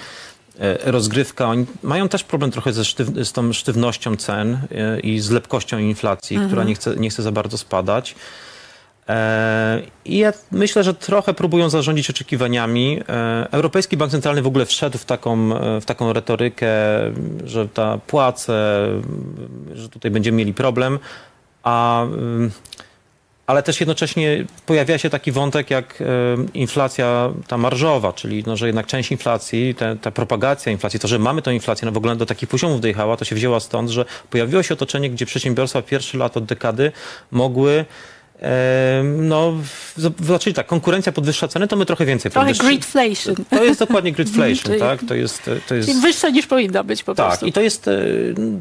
e, 0.60 0.92
rozgrywka. 0.92 1.46
Oni 1.48 1.66
mają 1.84 2.10
też 2.10 2.24
problem 2.24 2.52
trochę 2.52 2.74
ze 2.74 2.86
sztyw, 2.86 3.08
z 3.08 3.32
tą 3.34 3.54
sztywnością 3.54 4.16
cen 4.16 4.60
e, 4.72 5.00
i 5.00 5.20
z 5.20 5.30
lepkością 5.30 5.78
inflacji, 5.78 6.40
która 6.48 6.64
nie 6.64 6.76
chce, 6.76 6.96
nie 6.96 7.10
chce 7.10 7.24
za 7.24 7.32
bardzo 7.32 7.58
spadać. 7.58 8.16
E, 9.10 9.82
I 10.06 10.18
ja 10.18 10.34
myślę, 10.52 10.84
że 10.84 10.94
trochę 10.94 11.34
próbują 11.34 11.70
zarządzić 11.70 12.10
oczekiwaniami. 12.10 13.02
Europejski 13.52 13.98
Bank 13.98 14.12
Centralny 14.12 14.42
w 14.42 14.48
ogóle 14.48 14.66
wszedł 14.66 14.98
w 14.98 15.06
taką, 15.06 15.50
w 15.82 15.86
taką 15.86 16.14
retorykę, 16.14 16.68
że 17.46 17.68
ta 17.68 17.98
płace, 17.98 18.88
że 19.74 19.90
tutaj 19.90 20.12
będziemy 20.12 20.38
mieli 20.38 20.54
problem, 20.54 21.00
a 21.64 22.04
ym, 22.04 22.52
ale 23.48 23.64
też 23.64 23.80
jednocześnie 23.80 24.46
pojawia 24.66 24.98
się 24.98 25.10
taki 25.10 25.32
wątek 25.32 25.70
jak 25.70 26.02
e, 26.02 26.06
inflacja 26.54 27.34
ta 27.48 27.58
marżowa, 27.58 28.14
czyli 28.14 28.44
no, 28.48 28.58
że 28.58 28.66
jednak 28.68 28.86
część 28.88 29.12
inflacji, 29.12 29.76
te, 29.76 29.96
ta 29.96 30.12
propagacja 30.12 30.72
inflacji, 30.72 31.00
to, 31.00 31.08
że 31.08 31.20
mamy 31.20 31.42
tę 31.42 31.54
inflację, 31.54 31.86
no 31.86 31.92
w 31.92 31.98
ogóle 31.98 32.16
do 32.16 32.26
takich 32.26 32.50
poziomów 32.50 32.82
dojechała, 32.82 33.18
to 33.18 33.26
się 33.26 33.36
wzięła 33.36 33.60
stąd, 33.60 33.90
że 33.90 34.06
pojawiło 34.30 34.64
się 34.64 34.74
otoczenie, 34.74 35.10
gdzie 35.10 35.26
przedsiębiorstwa 35.26 35.82
pierwszy 35.82 36.18
lat 36.18 36.38
od 36.38 36.46
dekady 36.46 36.92
mogły 37.32 37.86
e, 38.42 39.04
no, 39.18 39.54
znaczy 40.20 40.54
tak, 40.54 40.68
konkurencja 40.68 41.12
podwyższa 41.12 41.48
ceny, 41.48 41.68
to 41.68 41.76
my 41.76 41.86
trochę 41.86 42.06
więcej 42.06 42.32
Trochę 42.32 42.48
podwyższy- 42.48 42.64
greedflation. 42.68 43.36
To 43.50 43.64
jest 43.64 43.80
dokładnie 43.80 44.12
greedflation, 44.12 44.64
Czyli- 44.72 44.80
tak? 44.80 45.00
To 45.08 45.16
jest, 45.16 45.50
to 45.68 45.76
jest... 45.76 45.90
Czyli 45.90 46.02
wyższa 46.02 46.30
niż 46.30 46.48
powinna 46.48 46.84
być 46.84 47.04
po 47.04 47.16
Tak, 47.16 47.28
prostu. 47.28 47.46
i 47.46 47.52
to 47.52 47.62
jest, 47.62 47.88
e, 47.88 47.92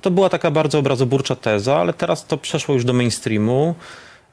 to 0.02 0.10
była 0.10 0.28
taka 0.28 0.50
bardzo 0.50 0.78
obrazoburcza 0.78 1.36
teza, 1.36 1.76
ale 1.76 1.92
teraz 1.92 2.26
to 2.26 2.36
przeszło 2.38 2.74
już 2.74 2.84
do 2.84 2.92
mainstreamu. 2.92 3.74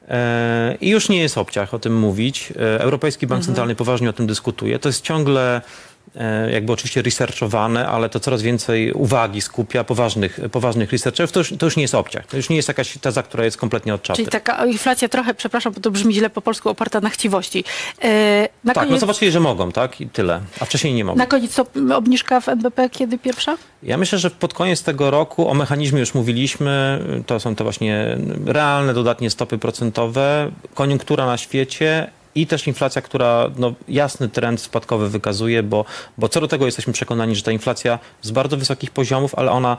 E, 0.08 0.76
I 0.80 0.90
już 0.90 1.08
nie 1.08 1.18
jest 1.18 1.38
obciach 1.38 1.74
o 1.74 1.78
tym 1.78 1.98
mówić. 1.98 2.52
E, 2.56 2.80
Europejski 2.80 3.26
Bank 3.26 3.44
Centralny 3.44 3.74
poważnie 3.74 4.10
o 4.10 4.12
tym 4.12 4.26
dyskutuje. 4.26 4.78
To 4.78 4.88
jest 4.88 5.04
ciągle 5.04 5.60
jakby 6.52 6.72
oczywiście 6.72 7.02
researchowane, 7.02 7.88
ale 7.88 8.08
to 8.08 8.20
coraz 8.20 8.42
więcej 8.42 8.92
uwagi 8.92 9.40
skupia 9.40 9.84
poważnych, 9.84 10.40
poważnych 10.52 10.92
researcherów. 10.92 11.32
To 11.32 11.40
już, 11.40 11.54
to 11.58 11.66
już 11.66 11.76
nie 11.76 11.82
jest 11.82 11.94
obciach. 11.94 12.26
To 12.26 12.36
już 12.36 12.48
nie 12.48 12.56
jest 12.56 12.68
jakaś 12.68 12.98
teza, 12.98 13.22
która 13.22 13.44
jest 13.44 13.56
kompletnie 13.56 13.94
od 13.94 14.02
czapy. 14.02 14.16
Czyli 14.16 14.28
taka 14.28 14.66
inflacja 14.66 15.08
trochę, 15.08 15.34
przepraszam, 15.34 15.72
bo 15.72 15.80
to 15.80 15.90
brzmi 15.90 16.14
źle 16.14 16.30
po 16.30 16.40
polsku, 16.42 16.68
oparta 16.68 17.00
na 17.00 17.10
chciwości. 17.10 17.64
E, 18.02 18.48
Na 18.64 18.74
tak, 18.74 18.82
no 18.84 18.88
koniec, 18.88 19.00
zobaczyli, 19.00 19.30
że 19.30 19.40
mogą, 19.40 19.72
tak? 19.72 20.00
I 20.00 20.06
tyle. 20.08 20.40
A 20.60 20.64
wcześniej 20.64 20.94
nie 20.94 21.04
mogą. 21.04 21.18
na 21.18 21.26
koniec 21.26 21.52
co, 21.54 21.66
obniżka 21.96 22.40
w 22.40 22.48
NBP 22.48 22.90
kiedy 22.90 23.18
pierwsza? 23.18 23.56
Ja 23.82 23.96
myślę, 23.98 24.18
że 24.18 24.30
pod 24.30 24.54
koniec 24.54 24.82
tego 24.82 25.10
roku 25.10 25.48
o 25.48 25.54
mechanizmie 25.54 26.00
już 26.00 26.14
mówiliśmy. 26.14 27.00
To 27.26 27.40
są 27.40 27.54
te 27.54 27.64
właśnie 27.64 28.18
realne, 28.46 28.94
dodatnie 28.94 29.30
stopy 29.30 29.58
procentowe, 29.58 30.50
koniunktura 30.74 31.26
na 31.26 31.36
świecie 31.36 32.10
i 32.34 32.46
też 32.46 32.66
inflacja, 32.66 33.02
która 33.02 33.50
no, 33.56 33.74
jasny 33.88 34.28
trend 34.28 34.60
spadkowy 34.60 35.08
wykazuje, 35.08 35.62
bo, 35.62 35.84
bo 36.18 36.28
co 36.28 36.40
do 36.40 36.48
tego 36.48 36.66
jesteśmy 36.66 36.92
przekonani, 36.92 37.36
że 37.36 37.42
ta 37.42 37.52
inflacja 37.52 37.98
z 38.22 38.30
bardzo 38.30 38.56
wysokich 38.56 38.90
poziomów, 38.90 39.34
ale 39.34 39.50
ona 39.50 39.76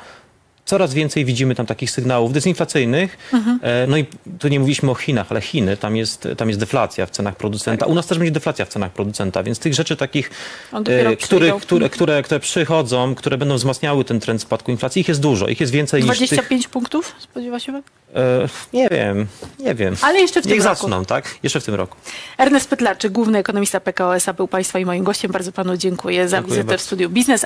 coraz 0.66 0.94
więcej 0.94 1.26
widzimy 1.26 1.56
tam 1.56 1.66
takich 1.66 1.92
sygnałów 1.92 2.34
dezinflacyjnych. 2.34 3.18
E, 3.62 3.88
No 3.88 3.98
i 3.98 4.06
tu 4.40 4.48
nie 4.48 4.60
mówiliśmy 4.60 4.92
o 4.92 4.96
Chinach, 4.96 5.28
ale 5.30 5.42
Chiny, 5.42 5.78
tam 5.78 5.96
jest, 5.96 6.28
tam 6.38 6.48
jest 6.48 6.60
deflacja 6.60 7.06
w 7.06 7.10
cenach 7.10 7.36
producenta. 7.36 7.86
U 7.86 7.96
nas 7.96 8.08
też 8.08 8.18
będzie 8.18 8.32
deflacja 8.32 8.66
w 8.66 8.70
cenach 8.70 8.92
producenta, 8.92 9.44
więc 9.44 9.60
tych 9.60 9.74
rzeczy 9.74 9.96
takich, 9.96 10.32
e, 10.74 11.16
które, 11.16 11.52
które, 11.60 11.90
które, 11.90 12.24
które 12.24 12.40
przychodzą, 12.40 13.16
które 13.16 13.38
będą 13.38 13.56
wzmacniały 13.56 14.06
ten 14.06 14.20
trend 14.20 14.42
spadku 14.42 14.72
inflacji, 14.72 15.00
ich 15.00 15.08
jest 15.08 15.22
dużo. 15.22 15.48
Ich 15.48 15.60
jest 15.60 15.74
więcej 15.74 16.04
niż 16.04 16.10
tych... 16.20 16.30
25 16.30 16.68
punktów 16.68 17.16
spodziewa 17.20 17.60
się 17.60 17.72
pan? 17.72 17.82
E, 18.16 18.48
nie 18.74 18.90
wiem, 18.90 19.28
nie 19.60 19.76
wiem. 19.76 19.96
Ale 20.02 20.20
jeszcze 20.20 20.40
w 20.42 20.44
tym 20.44 20.54
Niech 20.54 20.64
roku. 20.66 20.76
zaczną, 20.82 21.06
tak? 21.06 21.36
Jeszcze 21.44 21.60
w 21.60 21.64
tym 21.64 21.76
roku. 21.76 21.98
Ernest 22.38 22.70
Pytlarczyk, 22.70 23.12
główny 23.12 23.38
ekonomista 23.40 23.80
PKO 23.80 24.16
SA 24.16 24.34
był 24.34 24.48
państwa 24.48 24.80
i 24.80 24.86
moim 24.86 25.04
gościem. 25.04 25.32
Bardzo 25.32 25.52
panu 25.52 25.78
dziękuję 25.78 26.28
za 26.30 26.38
Dziękuję 26.38 26.52
wizytę 26.52 26.64
w 26.64 26.68
bardzo. 26.68 26.86
studiu 26.86 27.10
Biznes. 27.10 27.44